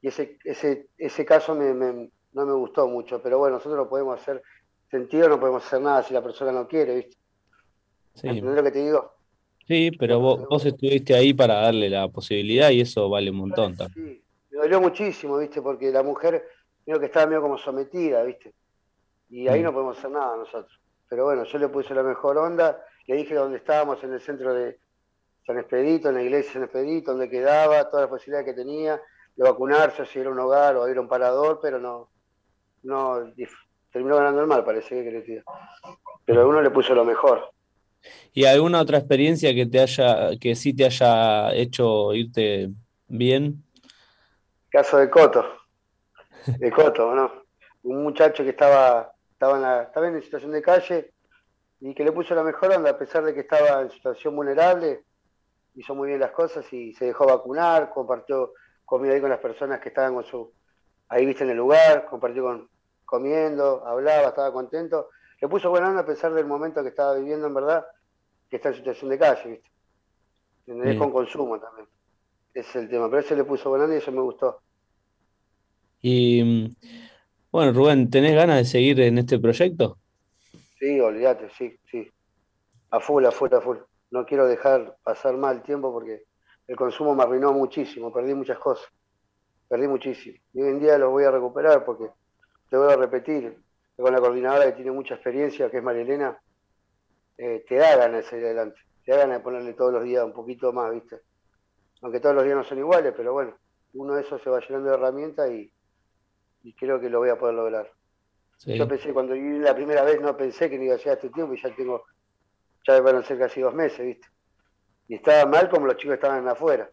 Y 0.00 0.08
ese, 0.08 0.38
ese, 0.44 0.88
ese 0.96 1.24
caso 1.24 1.54
me, 1.54 1.74
no 1.74 2.46
me 2.46 2.52
gustó 2.52 2.86
mucho, 2.88 3.22
pero 3.22 3.38
bueno, 3.38 3.56
nosotros 3.56 3.76
no 3.76 3.88
podemos 3.88 4.20
hacer 4.20 4.42
sentido, 4.90 5.28
no 5.28 5.40
podemos 5.40 5.64
hacer 5.64 5.80
nada 5.80 6.02
si 6.02 6.14
la 6.14 6.22
persona 6.22 6.52
no 6.52 6.68
quiere, 6.68 6.96
¿viste? 6.96 7.16
Sí. 8.14 8.28
¿Entendés 8.28 8.56
lo 8.56 8.62
que 8.62 8.70
te 8.70 8.78
digo? 8.78 9.14
Sí, 9.66 9.90
pero 9.98 10.20
vos, 10.20 10.46
vos 10.48 10.64
estuviste 10.64 11.14
ahí 11.14 11.32
para 11.32 11.54
darle 11.54 11.88
la 11.88 12.08
posibilidad 12.08 12.70
y 12.70 12.82
eso 12.82 13.08
vale 13.08 13.30
un 13.30 13.38
montón. 13.38 13.76
Sí, 13.94 14.22
me 14.50 14.58
dolió 14.58 14.80
muchísimo, 14.80 15.38
¿viste? 15.38 15.62
Porque 15.62 15.90
la 15.90 16.02
mujer, 16.02 16.44
creo 16.84 17.00
que 17.00 17.06
estaba 17.06 17.26
medio 17.26 17.42
como 17.42 17.58
sometida, 17.58 18.22
¿viste? 18.22 18.52
Y 19.30 19.48
ahí 19.48 19.60
mm. 19.60 19.64
no 19.64 19.72
podemos 19.72 19.98
hacer 19.98 20.10
nada 20.10 20.36
nosotros. 20.36 20.78
Pero 21.08 21.24
bueno, 21.24 21.44
yo 21.44 21.58
le 21.58 21.68
puse 21.68 21.94
la 21.94 22.02
mejor 22.02 22.38
onda, 22.38 22.84
le 23.06 23.16
dije 23.16 23.34
dónde 23.34 23.58
estábamos, 23.58 24.02
en 24.04 24.12
el 24.12 24.20
centro 24.20 24.54
de, 24.54 24.78
San 25.46 25.58
Expedito, 25.58 26.08
en 26.08 26.14
la 26.14 26.22
iglesia 26.22 26.48
de 26.48 26.52
San 26.52 26.62
Expedito, 26.64 27.10
donde 27.10 27.28
quedaba, 27.28 27.88
todas 27.90 28.04
las 28.04 28.10
posibilidades 28.10 28.46
que 28.46 28.54
tenía 28.54 29.00
de 29.36 29.42
vacunarse, 29.42 30.06
si 30.06 30.18
era 30.18 30.30
un 30.30 30.38
hogar 30.38 30.76
o 30.76 30.88
ir 30.88 30.96
a 30.96 31.00
un 31.00 31.08
parador, 31.08 31.58
pero 31.60 31.78
no, 31.78 32.08
no 32.82 33.32
terminó 33.92 34.16
ganando 34.16 34.40
el 34.40 34.46
mal, 34.46 34.64
parece 34.64 35.02
que 35.04 35.10
decir. 35.10 35.44
Pero 36.24 36.48
uno 36.48 36.62
le 36.62 36.70
puso 36.70 36.94
lo 36.94 37.04
mejor. 37.04 37.50
¿Y 38.32 38.44
alguna 38.44 38.80
otra 38.80 38.98
experiencia 38.98 39.54
que 39.54 39.66
te 39.66 39.80
haya, 39.80 40.30
que 40.40 40.54
sí 40.54 40.74
te 40.74 40.86
haya 40.86 41.54
hecho 41.54 42.14
irte 42.14 42.70
bien? 43.06 43.62
Caso 44.70 44.98
de 44.98 45.10
Coto, 45.10 45.44
de 46.46 46.70
Coto, 46.70 47.14
¿no? 47.14 47.30
Un 47.82 48.02
muchacho 48.02 48.42
que 48.42 48.50
estaba, 48.50 49.12
estaba, 49.32 49.56
en, 49.56 49.62
la, 49.62 49.82
estaba 49.82 50.08
en 50.08 50.22
situación 50.22 50.52
de 50.52 50.62
calle, 50.62 51.12
y 51.80 51.94
que 51.94 52.04
le 52.04 52.12
puso 52.12 52.34
la 52.34 52.42
mejor 52.42 52.72
onda, 52.72 52.90
a 52.90 52.98
pesar 52.98 53.24
de 53.24 53.34
que 53.34 53.40
estaba 53.40 53.82
en 53.82 53.90
situación 53.90 54.34
vulnerable, 54.34 55.04
hizo 55.74 55.94
muy 55.94 56.08
bien 56.08 56.20
las 56.20 56.30
cosas 56.30 56.70
y 56.72 56.94
se 56.94 57.06
dejó 57.06 57.26
vacunar, 57.26 57.90
compartió 57.90 58.52
comida 58.84 59.12
ahí 59.12 59.20
con 59.20 59.30
las 59.30 59.40
personas 59.40 59.80
que 59.80 59.88
estaban 59.88 60.14
con 60.14 60.24
su, 60.24 60.52
ahí 61.08 61.26
viste 61.26 61.44
en 61.44 61.50
el 61.50 61.56
lugar, 61.56 62.06
compartió 62.06 62.42
con, 62.44 62.68
comiendo, 63.04 63.86
hablaba, 63.86 64.28
estaba 64.28 64.52
contento. 64.52 65.10
Le 65.40 65.48
puso 65.48 65.68
buena 65.70 65.88
onda 65.88 66.02
a 66.02 66.06
pesar 66.06 66.32
del 66.32 66.46
momento 66.46 66.82
que 66.82 66.88
estaba 66.88 67.14
viviendo, 67.14 67.46
en 67.46 67.54
verdad, 67.54 67.86
que 68.48 68.56
está 68.56 68.70
en 68.70 68.76
situación 68.76 69.10
de 69.10 69.18
calle, 69.18 69.62
¿viste? 70.66 70.98
Con 70.98 71.12
consumo 71.12 71.60
también. 71.60 71.86
Ese 72.54 72.70
es 72.70 72.76
el 72.76 72.88
tema. 72.88 73.10
Pero 73.10 73.20
ese 73.20 73.36
le 73.36 73.44
puso 73.44 73.68
buena 73.68 73.84
onda 73.84 73.96
y 73.96 73.98
eso 73.98 74.12
me 74.12 74.22
gustó. 74.22 74.62
Y 76.06 76.76
bueno, 77.50 77.72
Rubén, 77.72 78.10
¿tenés 78.10 78.34
ganas 78.34 78.58
de 78.58 78.64
seguir 78.66 79.00
en 79.00 79.16
este 79.16 79.38
proyecto? 79.38 79.96
Sí, 80.78 81.00
olvídate, 81.00 81.48
sí, 81.56 81.78
sí. 81.90 82.06
A 82.90 83.00
full, 83.00 83.24
a 83.24 83.30
full, 83.30 83.54
a 83.54 83.60
full. 83.62 83.78
No 84.10 84.26
quiero 84.26 84.46
dejar 84.46 84.98
pasar 85.02 85.38
mal 85.38 85.62
tiempo 85.62 85.90
porque 85.90 86.24
el 86.68 86.76
consumo 86.76 87.14
me 87.14 87.22
arruinó 87.22 87.54
muchísimo, 87.54 88.12
perdí 88.12 88.34
muchas 88.34 88.58
cosas. 88.58 88.86
Perdí 89.66 89.88
muchísimo. 89.88 90.36
Y 90.52 90.60
hoy 90.60 90.72
en 90.72 90.80
día 90.80 90.98
lo 90.98 91.08
voy 91.08 91.24
a 91.24 91.30
recuperar 91.30 91.86
porque 91.86 92.10
te 92.68 92.76
voy 92.76 92.92
a 92.92 92.96
repetir, 92.96 93.56
con 93.96 94.12
la 94.12 94.20
coordinadora 94.20 94.66
que 94.66 94.72
tiene 94.72 94.90
mucha 94.90 95.14
experiencia, 95.14 95.70
que 95.70 95.78
es 95.78 95.82
María 95.82 96.02
Elena, 96.02 96.38
eh, 97.38 97.64
te 97.66 97.76
da 97.76 97.96
ganas 97.96 98.24
de 98.24 98.28
salir 98.28 98.44
adelante, 98.44 98.78
te 99.06 99.12
da 99.12 99.20
ganas 99.20 99.38
de 99.38 99.42
ponerle 99.42 99.72
todos 99.72 99.94
los 99.94 100.04
días 100.04 100.22
un 100.22 100.34
poquito 100.34 100.70
más, 100.70 100.92
¿viste? 100.92 101.20
Aunque 102.02 102.20
todos 102.20 102.34
los 102.34 102.44
días 102.44 102.58
no 102.58 102.64
son 102.64 102.76
iguales, 102.76 103.14
pero 103.16 103.32
bueno, 103.32 103.56
uno 103.94 104.16
de 104.16 104.20
esos 104.20 104.42
se 104.42 104.50
va 104.50 104.60
llenando 104.60 104.90
de 104.90 104.96
herramientas 104.96 105.50
y, 105.50 105.72
creo 106.72 106.98
que 106.98 107.10
lo 107.10 107.18
voy 107.18 107.28
a 107.28 107.38
poder 107.38 107.54
lograr. 107.54 107.90
Yo 108.64 108.88
pensé, 108.88 109.12
cuando 109.12 109.34
viví 109.34 109.58
la 109.58 109.74
primera 109.74 110.02
vez, 110.02 110.20
no 110.20 110.36
pensé 110.36 110.70
que 110.70 110.78
no 110.78 110.84
iba 110.84 110.94
a 110.94 110.98
llegar 110.98 111.16
este 111.16 111.28
tiempo 111.28 111.54
y 111.54 111.60
ya 111.60 111.74
tengo, 111.74 112.04
ya 112.86 113.00
van 113.00 113.16
a 113.16 113.22
ser 113.22 113.38
casi 113.38 113.60
dos 113.60 113.74
meses, 113.74 114.06
¿viste? 114.06 114.26
Y 115.08 115.16
estaba 115.16 115.44
mal 115.44 115.68
como 115.68 115.86
los 115.86 115.96
chicos 115.96 116.14
estaban 116.14 116.48
afuera. 116.48 116.90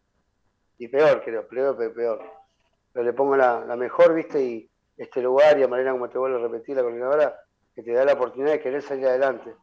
Y 0.77 0.89
peor, 0.89 1.23
creo, 1.23 1.47
peor, 1.47 1.93
peor. 1.93 2.21
Pero 2.91 3.05
le 3.05 3.13
pongo 3.13 3.37
la, 3.37 3.63
la 3.63 3.77
mejor, 3.77 4.13
¿viste? 4.13 4.43
Y, 4.43 4.71
este 5.01 5.21
lugar 5.21 5.57
y 5.57 5.63
a 5.63 5.67
manera 5.67 5.91
como 5.93 6.09
te 6.09 6.19
vuelvo 6.19 6.37
a 6.37 6.47
repetir 6.47 6.75
la 6.75 6.83
coordinadora, 6.83 7.35
que 7.73 7.81
te 7.81 7.91
da 7.91 8.05
la 8.05 8.13
oportunidad 8.13 8.51
de 8.51 8.61
querer 8.61 8.83
salir 8.83 9.07
adelante. 9.07 9.55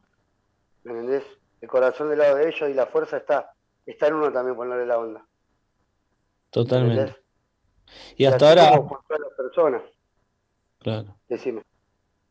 ¿Me 0.82 0.92
entendés? 0.92 1.24
El 1.60 1.68
corazón 1.68 2.08
del 2.10 2.18
lado 2.18 2.36
de 2.36 2.48
ellos 2.48 2.68
y 2.68 2.74
la 2.74 2.86
fuerza 2.86 3.18
está, 3.18 3.52
está 3.86 4.08
en 4.08 4.14
uno 4.14 4.32
también 4.32 4.56
ponerle 4.56 4.86
la 4.86 4.98
onda. 4.98 5.24
Totalmente. 6.50 7.16
Y 8.16 8.24
hasta 8.24 8.48
ahora. 8.48 8.70
las 8.70 9.32
personas. 9.36 9.82
Claro. 10.88 11.16
Decime. 11.28 11.62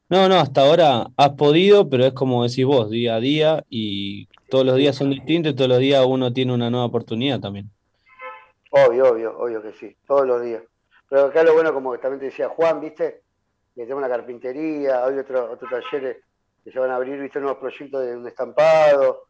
No, 0.10 0.28
no, 0.28 0.36
hasta 0.36 0.62
ahora 0.62 1.08
has 1.16 1.30
podido, 1.32 1.90
pero 1.90 2.06
es 2.06 2.14
como 2.14 2.44
decís 2.44 2.66
vos, 2.66 2.90
día 2.90 3.16
a 3.16 3.20
día, 3.20 3.64
y 3.70 4.28
todos 4.50 4.66
los 4.66 4.78
días 4.78 4.96
son 4.96 5.12
distintos 5.12 5.52
y 5.52 5.56
todos 5.56 5.70
los 5.70 5.80
días 5.80 6.04
uno 6.08 6.34
tiene 6.34 6.54
una 6.54 6.70
nueva 6.70 6.86
oportunidad 6.86 7.40
también. 7.40 7.70
Obvio, 8.72 9.12
obvio, 9.12 9.38
obvio 9.38 9.62
que 9.62 9.74
sí, 9.74 9.96
todos 10.08 10.26
los 10.26 10.42
días. 10.42 10.64
Pero 11.10 11.26
acá 11.26 11.44
lo 11.44 11.54
bueno, 11.54 11.74
como 11.74 11.98
también 12.00 12.20
te 12.20 12.26
decía 12.28 12.50
Juan, 12.50 12.82
¿viste? 12.82 13.22
Que 13.76 13.84
tenemos 13.84 14.00
una 14.00 14.10
carpintería, 14.10 15.06
hay 15.06 15.18
otros 15.20 15.52
otro 15.52 15.68
talleres 15.70 16.18
que 16.64 16.72
se 16.72 16.80
van 16.80 16.90
a 16.90 16.96
abrir, 16.96 17.20
¿viste? 17.22 17.40
Nuevos 17.40 17.60
proyectos 17.60 18.06
de 18.06 18.18
un 18.18 18.28
estampado. 18.28 19.28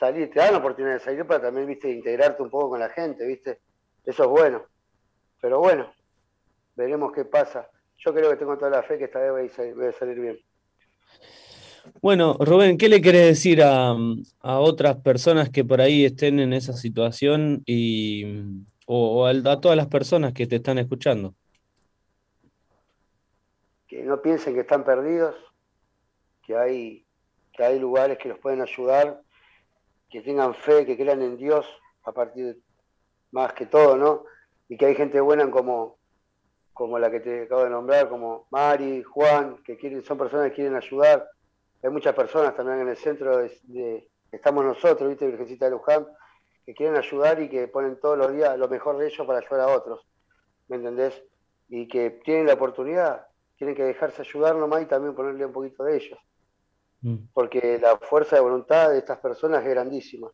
Salir, 0.00 0.30
te 0.30 0.40
dan 0.40 0.52
la 0.52 0.58
oportunidad 0.58 0.94
de 0.94 1.00
salir 1.00 1.24
para 1.26 1.42
también, 1.42 1.66
¿viste? 1.66 1.90
Integrarte 1.90 2.42
un 2.42 2.50
poco 2.50 2.70
con 2.70 2.80
la 2.80 2.88
gente, 2.88 3.24
¿viste? 3.26 3.60
Eso 4.04 4.24
es 4.24 4.28
bueno. 4.28 4.62
Pero 5.40 5.60
bueno, 5.60 5.92
veremos 6.74 7.12
qué 7.12 7.24
pasa. 7.24 7.68
Yo 7.98 8.12
creo 8.12 8.30
que 8.30 8.36
tengo 8.36 8.56
toda 8.58 8.70
la 8.70 8.82
fe 8.82 8.98
que 8.98 9.04
esta 9.04 9.18
vez 9.18 9.52
va 9.58 9.88
a 9.88 9.92
salir 9.92 10.20
bien. 10.20 10.38
Bueno, 12.00 12.36
Rubén, 12.40 12.78
¿qué 12.78 12.88
le 12.88 13.00
querés 13.00 13.26
decir 13.26 13.62
a, 13.62 13.94
a, 14.40 14.58
otras 14.58 14.96
personas 14.96 15.50
que 15.50 15.64
por 15.64 15.80
ahí 15.80 16.04
estén 16.04 16.40
en 16.40 16.52
esa 16.52 16.72
situación 16.72 17.62
y, 17.66 18.42
o, 18.86 19.26
a 19.26 19.60
todas 19.60 19.76
las 19.76 19.86
personas 19.88 20.32
que 20.32 20.46
te 20.46 20.56
están 20.56 20.78
escuchando? 20.78 21.34
Que 23.86 24.02
no 24.02 24.20
piensen 24.22 24.54
que 24.54 24.60
están 24.60 24.84
perdidos, 24.84 25.34
que 26.46 26.56
hay, 26.56 27.04
que 27.52 27.64
hay 27.64 27.78
lugares 27.78 28.18
que 28.18 28.28
los 28.28 28.38
pueden 28.38 28.62
ayudar, 28.62 29.20
que 30.10 30.20
tengan 30.22 30.54
fe, 30.54 30.86
que 30.86 30.96
crean 30.96 31.22
en 31.22 31.36
Dios 31.36 31.66
a 32.04 32.12
partir 32.12 32.58
más 33.30 33.52
que 33.52 33.66
todo, 33.66 33.96
¿no? 33.96 34.24
Y 34.68 34.76
que 34.76 34.86
hay 34.86 34.94
gente 34.94 35.20
buena 35.20 35.50
como, 35.50 35.98
como 36.74 36.98
la 36.98 37.10
que 37.10 37.20
te 37.20 37.44
acabo 37.44 37.64
de 37.64 37.70
nombrar, 37.70 38.08
como 38.08 38.46
Mari, 38.50 39.02
Juan, 39.04 39.62
que 39.64 39.76
quieren, 39.76 40.02
son 40.02 40.18
personas 40.18 40.48
que 40.50 40.56
quieren 40.56 40.74
ayudar. 40.74 41.26
Hay 41.82 41.90
muchas 41.90 42.14
personas 42.14 42.54
también 42.56 42.80
en 42.80 42.88
el 42.88 42.96
centro 42.96 43.38
de, 43.38 44.08
estamos 44.32 44.64
nosotros, 44.64 45.08
¿viste? 45.08 45.26
Virgencita 45.26 45.66
de 45.66 45.70
Luján, 45.70 46.06
que 46.66 46.74
quieren 46.74 46.96
ayudar 46.96 47.40
y 47.40 47.48
que 47.48 47.68
ponen 47.68 48.00
todos 48.00 48.18
los 48.18 48.32
días 48.32 48.58
lo 48.58 48.68
mejor 48.68 48.98
de 48.98 49.06
ellos 49.06 49.24
para 49.24 49.38
ayudar 49.38 49.60
a 49.60 49.72
otros, 49.72 50.04
¿me 50.66 50.76
entendés? 50.76 51.22
Y 51.68 51.86
que 51.86 52.10
tienen 52.10 52.46
la 52.46 52.54
oportunidad, 52.54 53.28
tienen 53.56 53.76
que 53.76 53.84
dejarse 53.84 54.22
ayudar 54.22 54.56
nomás 54.56 54.82
y 54.82 54.86
también 54.86 55.14
ponerle 55.14 55.46
un 55.46 55.52
poquito 55.52 55.84
de 55.84 55.96
ellos. 55.96 56.18
Mm. 57.02 57.16
Porque 57.32 57.78
la 57.78 57.98
fuerza 57.98 58.34
de 58.34 58.42
voluntad 58.42 58.90
de 58.90 58.98
estas 58.98 59.18
personas 59.18 59.62
es 59.62 59.70
grandísima. 59.70 60.28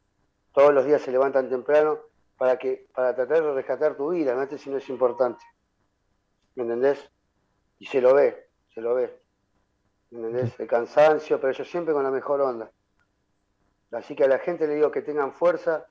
Todos 0.53 0.73
los 0.73 0.87
días 0.87 1.03
se 1.03 1.13
levantan 1.13 1.51
temprano 1.51 1.99
para 2.39 2.59
que 2.59 2.87
para 2.95 3.15
tratar 3.15 3.43
de 3.43 3.53
rescatar 3.53 3.97
tu 3.97 4.09
vida, 4.09 4.35
no 4.35 4.49
sé 4.49 4.57
si 4.57 4.71
no 4.71 4.79
es 4.79 4.89
importante. 4.89 5.45
¿Me 6.55 6.65
entendés? 6.65 7.11
Y 7.79 7.87
se 7.87 8.01
lo 8.01 8.15
ve, 8.15 8.49
se 8.75 8.81
lo 8.81 8.95
ve. 8.95 9.21
¿Me 10.11 10.19
entendés? 10.19 10.59
El 10.59 10.67
cansancio, 10.67 11.41
pero 11.41 11.53
yo 11.53 11.65
siempre 11.65 11.95
con 11.95 12.03
la 12.03 12.11
mejor 12.11 12.41
onda. 12.41 12.71
Así 13.93 14.15
que 14.15 14.25
a 14.25 14.29
la 14.29 14.39
gente 14.39 14.67
le 14.67 14.77
digo 14.77 14.91
que 14.91 15.03
tengan 15.03 15.33
fuerza, 15.33 15.87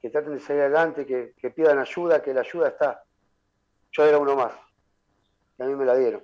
que 0.00 0.10
traten 0.10 0.34
de 0.34 0.40
salir 0.40 0.62
adelante, 0.62 1.06
que, 1.06 1.50
pidan 1.50 1.78
ayuda, 1.78 2.22
que 2.22 2.32
la 2.32 2.40
ayuda 2.40 2.68
está. 2.68 3.02
Yo 3.92 4.04
era 4.04 4.18
uno 4.18 4.36
más, 4.36 4.52
y 5.58 5.62
a 5.62 5.66
mí 5.66 5.74
me 5.74 5.84
la 5.84 5.96
dieron. 5.96 6.22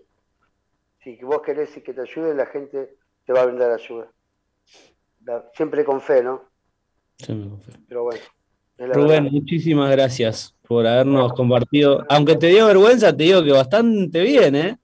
Si 1.02 1.16
vos 1.22 1.42
querés 1.42 1.70
que 1.70 1.92
te 1.92 2.00
ayuden, 2.00 2.36
la 2.36 2.46
gente 2.46 2.96
te 3.26 3.32
va 3.32 3.42
a 3.42 3.46
brindar 3.46 3.70
ayuda. 3.70 4.10
siempre 5.54 5.84
con 5.84 6.00
fe, 6.00 6.22
¿no? 6.22 6.48
Siempre 7.18 7.50
con 7.50 7.60
fe. 7.60 7.72
Pero 7.88 8.04
bueno. 8.04 8.22
Rubén, 8.78 9.24
muchísimas 9.24 9.90
gracias 9.90 10.54
por 10.66 10.86
habernos 10.86 11.32
compartido. 11.34 12.04
Aunque 12.08 12.36
te 12.36 12.48
dio 12.48 12.66
vergüenza, 12.66 13.16
te 13.16 13.24
digo 13.24 13.42
que 13.44 13.52
bastante 13.52 14.22
bien, 14.22 14.56
¿eh? 14.56 14.78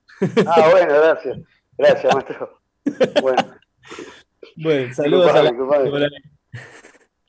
Ah, 0.47 0.69
bueno, 0.71 0.93
gracias. 0.93 1.39
Gracias, 1.77 2.13
maestro. 2.13 2.61
Bueno. 3.21 3.61
Bueno, 4.55 4.93
saludos 4.93 5.31
a 5.31 5.43
la... 5.43 5.51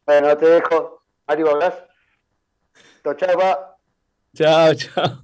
Bueno, 0.07 0.37
te 0.37 0.47
dejo. 0.47 1.03
Mario. 1.29 1.59
Chao, 3.17 3.39
va. 3.39 3.77
Chao, 4.35 4.75
chao. 4.75 5.21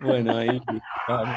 Bueno, 0.00 0.36
ahí 0.36 0.60
vamos, 1.08 1.36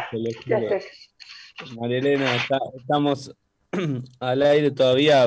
María 1.79 1.97
Elena, 1.97 2.35
estamos 2.75 3.35
al 4.19 4.41
aire 4.43 4.71
todavía. 4.71 5.25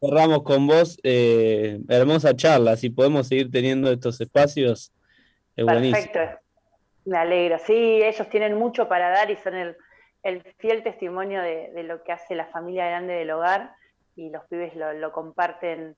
Cerramos 0.00 0.42
con 0.42 0.66
vos. 0.66 0.98
Eh, 1.02 1.80
hermosa 1.88 2.34
charla. 2.34 2.76
Si 2.76 2.90
podemos 2.90 3.28
seguir 3.28 3.50
teniendo 3.50 3.90
estos 3.90 4.20
espacios, 4.20 4.92
es 5.54 5.64
Perfecto. 5.64 6.20
Me 7.04 7.18
alegro. 7.18 7.58
Sí, 7.58 8.02
ellos 8.02 8.28
tienen 8.28 8.58
mucho 8.58 8.88
para 8.88 9.10
dar 9.10 9.30
y 9.30 9.36
son 9.36 9.54
el, 9.54 9.76
fiel 10.58 10.82
testimonio 10.82 11.40
de, 11.40 11.82
lo 11.84 12.02
que 12.02 12.12
hace 12.12 12.34
la 12.34 12.46
familia 12.46 12.86
grande 12.86 13.14
del 13.14 13.30
hogar 13.30 13.72
y 14.16 14.30
los 14.30 14.44
pibes 14.46 14.72
lo, 14.74 15.12
comparten 15.12 15.96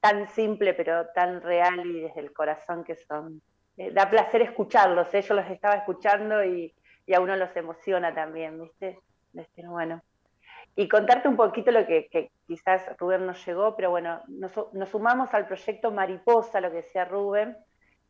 tan 0.00 0.28
simple 0.28 0.72
pero 0.72 1.08
tan 1.14 1.42
real 1.42 1.84
y 1.84 2.00
desde 2.00 2.20
el 2.20 2.32
corazón 2.32 2.84
que 2.84 2.96
son. 2.96 3.42
Eh, 3.76 3.90
da 3.92 4.08
placer 4.08 4.42
escucharlos, 4.42 5.12
¿eh? 5.14 5.22
yo 5.22 5.34
los 5.34 5.48
estaba 5.50 5.74
escuchando 5.74 6.44
y, 6.44 6.72
a 7.14 7.20
uno 7.20 7.36
los 7.36 7.54
emociona 7.56 8.14
también, 8.14 8.60
¿viste? 8.60 8.98
Este, 9.34 9.66
bueno. 9.66 10.02
Y 10.76 10.88
contarte 10.88 11.28
un 11.28 11.36
poquito 11.36 11.70
lo 11.70 11.86
que, 11.86 12.30
quizás 12.46 12.82
Rubén 12.98 13.26
nos 13.26 13.44
llegó, 13.44 13.76
pero 13.76 13.90
bueno, 13.90 14.22
nos, 14.28 14.52
nos, 14.72 14.88
sumamos 14.88 15.34
al 15.34 15.46
proyecto 15.46 15.90
Mariposa, 15.90 16.60
lo 16.60 16.70
que 16.70 16.76
decía 16.76 17.04
Rubén, 17.04 17.56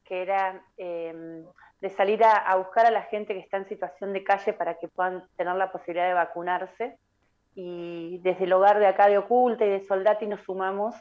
que 0.05 0.23
era 0.23 0.63
em, 0.77 1.45
de 1.81 1.91
salir 1.91 2.23
a, 2.25 2.55
buscar 2.57 2.87
a 2.87 2.91
la 2.91 3.03
gente 3.03 3.33
que 3.33 3.41
está 3.41 3.57
en 3.57 3.69
situación 3.69 4.13
de 4.13 4.23
calle 4.23 4.53
para 4.53 4.79
que 4.79 4.89
puedan 4.89 5.27
tener 5.37 5.55
la 5.57 5.73
posibilidad 5.73 6.09
de 6.09 6.15
vacunarse. 6.15 6.99
Y 7.55 8.19
desde 8.23 8.45
el 8.45 8.53
hogar 8.53 8.79
de 8.79 8.87
acá 8.87 9.09
de 9.09 9.19
Oculta 9.19 9.65
y 9.65 9.71
de 9.71 9.81
Soldati 9.81 10.27
nos 10.27 10.43
sumamos 10.43 10.95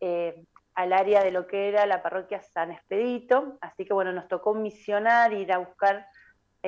eh, 0.00 0.44
al 0.74 0.92
área 0.92 1.22
de 1.22 1.30
lo 1.30 1.46
que 1.46 1.68
era 1.68 1.86
la 1.86 2.02
parroquia 2.02 2.42
San 2.42 2.72
Expedito. 2.72 3.56
Así 3.60 3.84
que 3.84 3.94
bueno, 3.94 4.12
nos 4.12 4.28
tocó 4.28 4.54
misionar, 4.54 5.32
ir 5.32 5.52
a 5.52 5.58
buscar 5.58 6.06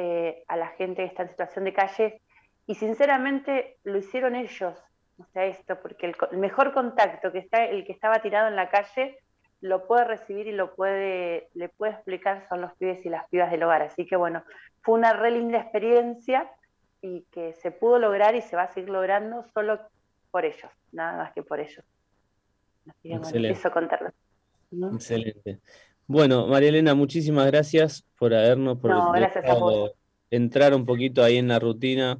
eh, 0.00 0.44
a 0.46 0.56
la 0.56 0.68
gente 0.68 1.02
que 1.02 1.08
está 1.08 1.24
en 1.24 1.30
situación 1.30 1.64
de 1.64 1.72
calle. 1.72 2.22
Y 2.68 2.76
sinceramente 2.76 3.78
lo 3.82 3.98
hicieron 3.98 4.36
ellos, 4.36 4.78
o 5.18 5.24
sea, 5.32 5.46
esto, 5.46 5.80
porque 5.80 6.06
el, 6.06 6.38
mejor 6.38 6.72
contacto 6.72 7.32
que 7.32 7.38
está, 7.38 7.64
el 7.64 7.84
que 7.84 7.90
estaba 7.90 8.22
tirado 8.22 8.46
en 8.46 8.54
la 8.54 8.70
calle, 8.70 9.18
lo 9.60 9.88
puede 9.88 10.04
recibir 10.04 10.46
y 10.46 10.52
lo 10.52 10.76
puede, 10.76 11.48
le 11.54 11.68
puede 11.68 11.94
explicar 11.94 12.46
son 12.48 12.60
los 12.60 12.72
pibes 12.74 13.04
y 13.04 13.08
las 13.08 13.28
pibas 13.28 13.50
del 13.50 13.64
hogar. 13.64 13.82
Así 13.82 14.06
que 14.06 14.14
bueno, 14.14 14.44
fue 14.82 14.94
una 14.94 15.14
re 15.14 15.32
linda 15.32 15.58
experiencia 15.58 16.48
y 17.02 17.22
que 17.32 17.54
se 17.54 17.72
pudo 17.72 17.98
lograr 17.98 18.36
y 18.36 18.42
se 18.42 18.54
va 18.54 18.62
a 18.62 18.72
seguir 18.72 18.90
logrando 18.90 19.46
solo 19.52 19.80
por 20.30 20.44
ellos, 20.44 20.70
nada 20.92 21.16
más 21.18 21.32
que 21.32 21.42
por 21.42 21.58
ellos. 21.58 21.84
Así 22.88 23.08
que 23.08 23.18
bueno, 23.18 23.48
eso 23.48 23.72
contarlo. 23.72 24.10
Excelente. 24.70 25.58
Bueno, 26.10 26.46
María 26.46 26.70
Elena, 26.70 26.94
muchísimas 26.94 27.46
gracias 27.48 28.02
por 28.18 28.32
habernos 28.32 28.78
por 28.78 28.90
entrar 30.30 30.72
un 30.72 30.86
poquito 30.86 31.22
ahí 31.22 31.36
en 31.36 31.48
la 31.48 31.58
rutina 31.58 32.18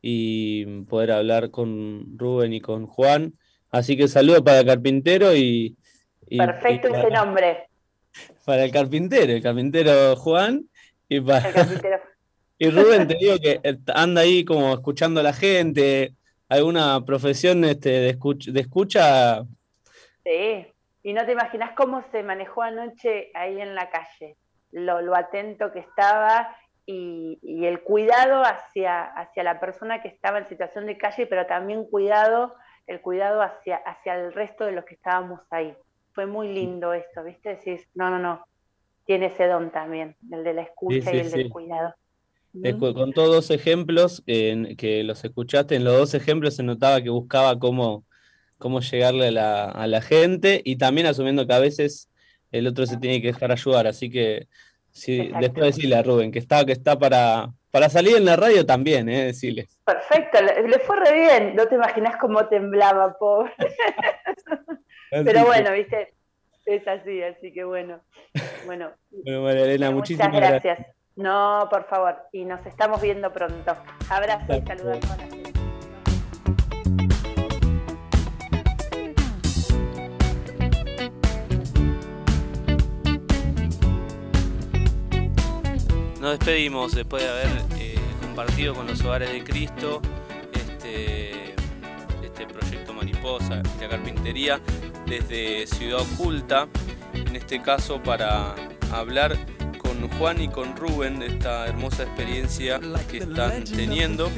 y 0.00 0.64
poder 0.82 1.10
hablar 1.10 1.50
con 1.50 2.16
Rubén 2.16 2.52
y 2.52 2.60
con 2.60 2.86
Juan. 2.86 3.32
Así 3.68 3.96
que 3.96 4.06
saludo 4.06 4.44
para 4.44 4.60
el 4.60 4.66
carpintero 4.66 5.34
y... 5.34 5.76
Perfecto 6.28 6.86
ese 6.86 7.10
nombre. 7.10 7.68
Para 8.44 8.64
el 8.64 8.70
carpintero, 8.70 9.32
el 9.32 9.42
carpintero 9.42 10.14
Juan 10.14 10.64
y 11.08 11.20
para... 11.20 11.50
Y 12.58 12.70
Rubén, 12.70 13.06
te 13.06 13.16
digo 13.16 13.38
que 13.38 13.60
anda 13.92 14.22
ahí 14.22 14.44
como 14.44 14.72
escuchando 14.72 15.20
a 15.20 15.24
la 15.24 15.34
gente, 15.34 16.14
alguna 16.48 17.04
profesión 17.04 17.64
este, 17.64 17.90
de, 17.90 18.10
escucha, 18.10 18.50
de 18.50 18.60
escucha. 18.60 19.42
Sí, 20.24 20.66
y 21.06 21.12
no 21.12 21.24
te 21.24 21.30
imaginas 21.30 21.70
cómo 21.76 22.02
se 22.10 22.24
manejó 22.24 22.62
anoche 22.62 23.30
ahí 23.32 23.60
en 23.60 23.76
la 23.76 23.90
calle, 23.90 24.36
lo, 24.72 25.14
atento 25.14 25.70
que 25.70 25.78
estaba 25.78 26.56
y, 26.84 27.38
el 27.64 27.80
cuidado 27.82 28.42
hacia, 28.42 29.04
hacia 29.04 29.44
la 29.44 29.60
persona 29.60 30.02
que 30.02 30.08
estaba 30.08 30.38
en 30.38 30.48
situación 30.48 30.84
de 30.84 30.98
calle, 30.98 31.28
pero 31.28 31.46
también 31.46 31.84
cuidado, 31.84 32.56
el 32.88 33.00
cuidado 33.00 33.40
hacia, 33.40 33.76
hacia 33.76 34.16
el 34.16 34.32
resto 34.32 34.64
de 34.64 34.72
los 34.72 34.84
que 34.84 34.94
estábamos 34.94 35.38
ahí. 35.50 35.76
Fue 36.12 36.26
muy 36.26 36.52
lindo 36.52 36.92
esto, 36.92 37.22
¿viste? 37.22 37.50
Decís, 37.50 37.86
no, 37.94 38.10
no, 38.10 38.18
no, 38.18 38.44
tiene 39.04 39.26
ese 39.26 39.46
don 39.46 39.70
también, 39.70 40.16
el 40.32 40.42
de 40.42 40.54
la 40.54 40.62
escucha 40.62 41.14
y 41.14 41.20
el 41.20 41.30
del 41.30 41.50
cuidado. 41.50 41.94
Con 42.80 43.12
todos 43.12 43.32
dos 43.32 43.50
ejemplos 43.52 44.24
que 44.26 45.04
los 45.04 45.24
escuchaste, 45.24 45.76
en 45.76 45.84
los 45.84 45.96
dos 45.96 46.14
ejemplos 46.14 46.56
se 46.56 46.64
notaba 46.64 47.00
que 47.00 47.10
buscaba 47.10 47.56
cómo, 47.56 48.04
cómo 48.58 48.80
llegarle 48.80 49.28
a 49.38 49.86
la, 49.86 50.00
gente 50.00 50.60
y 50.64 50.76
también 50.76 51.06
asumiendo 51.06 51.46
que 51.46 51.54
a 51.54 51.58
veces 51.58 52.10
el 52.52 52.66
otro 52.66 52.86
se 52.86 52.96
tiene 52.96 53.20
que 53.20 53.28
dejar 53.28 53.52
ayudar. 53.52 53.86
Así 53.86 54.10
que 54.10 54.46
sí, 54.90 55.30
después 55.40 55.76
decirle 55.76 55.96
a 55.96 56.02
Rubén 56.02 56.32
que 56.32 56.38
está, 56.38 56.64
que 56.64 56.72
está 56.72 56.98
para, 56.98 57.50
para 57.70 57.88
salir 57.88 58.16
en 58.16 58.24
la 58.24 58.36
radio 58.36 58.64
también, 58.64 59.08
¿eh? 59.08 59.26
decirle. 59.26 59.68
Perfecto, 59.84 60.38
le, 60.40 60.78
fue 60.80 60.96
re 60.96 61.14
bien. 61.14 61.56
No 61.56 61.66
te 61.66 61.74
imaginas 61.74 62.16
cómo 62.16 62.46
temblaba, 62.48 63.16
pobre. 63.18 63.52
Pero 65.10 65.44
bueno, 65.44 65.72
viste, 65.72 66.14
es 66.64 66.86
así, 66.88 67.22
así 67.22 67.52
que 67.52 67.64
bueno. 67.64 68.00
Bueno, 68.66 68.92
bueno 69.10 69.42
María 69.42 69.64
Elena, 69.64 69.90
muchísimas 69.90 70.32
gracias. 70.32 70.78
No, 71.16 71.66
por 71.70 71.86
favor, 71.86 72.16
y 72.32 72.44
nos 72.44 72.64
estamos 72.66 73.00
viendo 73.00 73.32
pronto. 73.32 73.74
Abrazo 74.10 74.54
y 74.54 74.66
saludos 74.66 75.10
a 75.10 75.16
la 75.16 75.22
gente. 75.24 75.45
Nos 86.26 86.40
despedimos 86.40 86.92
después 86.92 87.22
de 87.22 87.28
haber 87.28 87.46
eh, 87.78 87.94
compartido 88.20 88.74
con 88.74 88.88
los 88.88 89.00
hogares 89.02 89.30
de 89.30 89.44
Cristo 89.44 90.02
este, 90.52 91.54
este 92.20 92.46
proyecto 92.52 92.92
Mariposa, 92.92 93.62
la 93.80 93.88
carpintería, 93.88 94.60
desde 95.06 95.68
Ciudad 95.68 96.00
Oculta, 96.00 96.66
en 97.14 97.36
este 97.36 97.62
caso 97.62 98.02
para 98.02 98.56
hablar 98.90 99.38
con 99.78 100.08
Juan 100.18 100.42
y 100.42 100.48
con 100.48 100.76
Rubén 100.76 101.20
de 101.20 101.28
esta 101.28 101.64
hermosa 101.68 102.02
experiencia 102.02 102.80
que 103.08 103.18
están 103.18 103.62
teniendo 103.62 104.28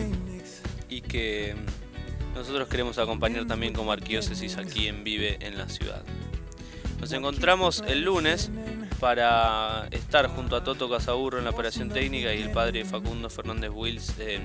y 0.91 1.01
que 1.01 1.57
nosotros 2.35 2.69
queremos 2.69 2.99
acompañar 2.99 3.47
también 3.47 3.73
como 3.73 3.93
arquidiócesis 3.93 4.59
aquí 4.59 4.89
en 4.89 5.05
Vive 5.05 5.39
en 5.41 5.57
la 5.57 5.71
ciudad. 5.71 6.05
Nos 7.01 7.13
encontramos 7.13 7.83
el 7.89 8.03
lunes 8.05 8.51
para 9.01 9.89
estar 9.91 10.27
junto 10.29 10.57
a 10.57 10.65
Toto 10.65 10.91
Casaburro 10.91 11.39
en 11.39 11.45
la 11.45 11.51
operación 11.51 11.89
técnica 11.89 12.35
y 12.35 12.43
el 12.43 12.51
padre 12.51 12.85
Facundo 12.85 13.31
Fernández 13.31 13.71
Wills 13.73 14.19
en 14.19 14.43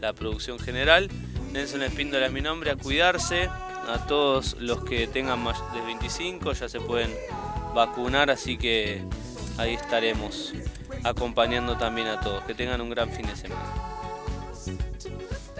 la 0.00 0.12
producción 0.12 0.58
general. 0.58 1.08
Nelson 1.52 1.82
Espíndola 1.82 2.26
es 2.26 2.32
mi 2.32 2.40
nombre, 2.40 2.70
a 2.70 2.76
cuidarse, 2.76 3.48
a 3.48 4.06
todos 4.06 4.56
los 4.60 4.84
que 4.84 5.06
tengan 5.06 5.42
más 5.42 5.58
de 5.72 5.80
25 5.80 6.52
ya 6.52 6.68
se 6.68 6.80
pueden 6.80 7.10
vacunar, 7.74 8.30
así 8.30 8.58
que 8.58 9.04
ahí 9.58 9.74
estaremos 9.74 10.52
acompañando 11.04 11.76
también 11.76 12.08
a 12.08 12.20
todos. 12.20 12.44
Que 12.44 12.54
tengan 12.54 12.80
un 12.80 12.90
gran 12.90 13.10
fin 13.10 13.26
de 13.26 13.36
semana. 13.36 13.62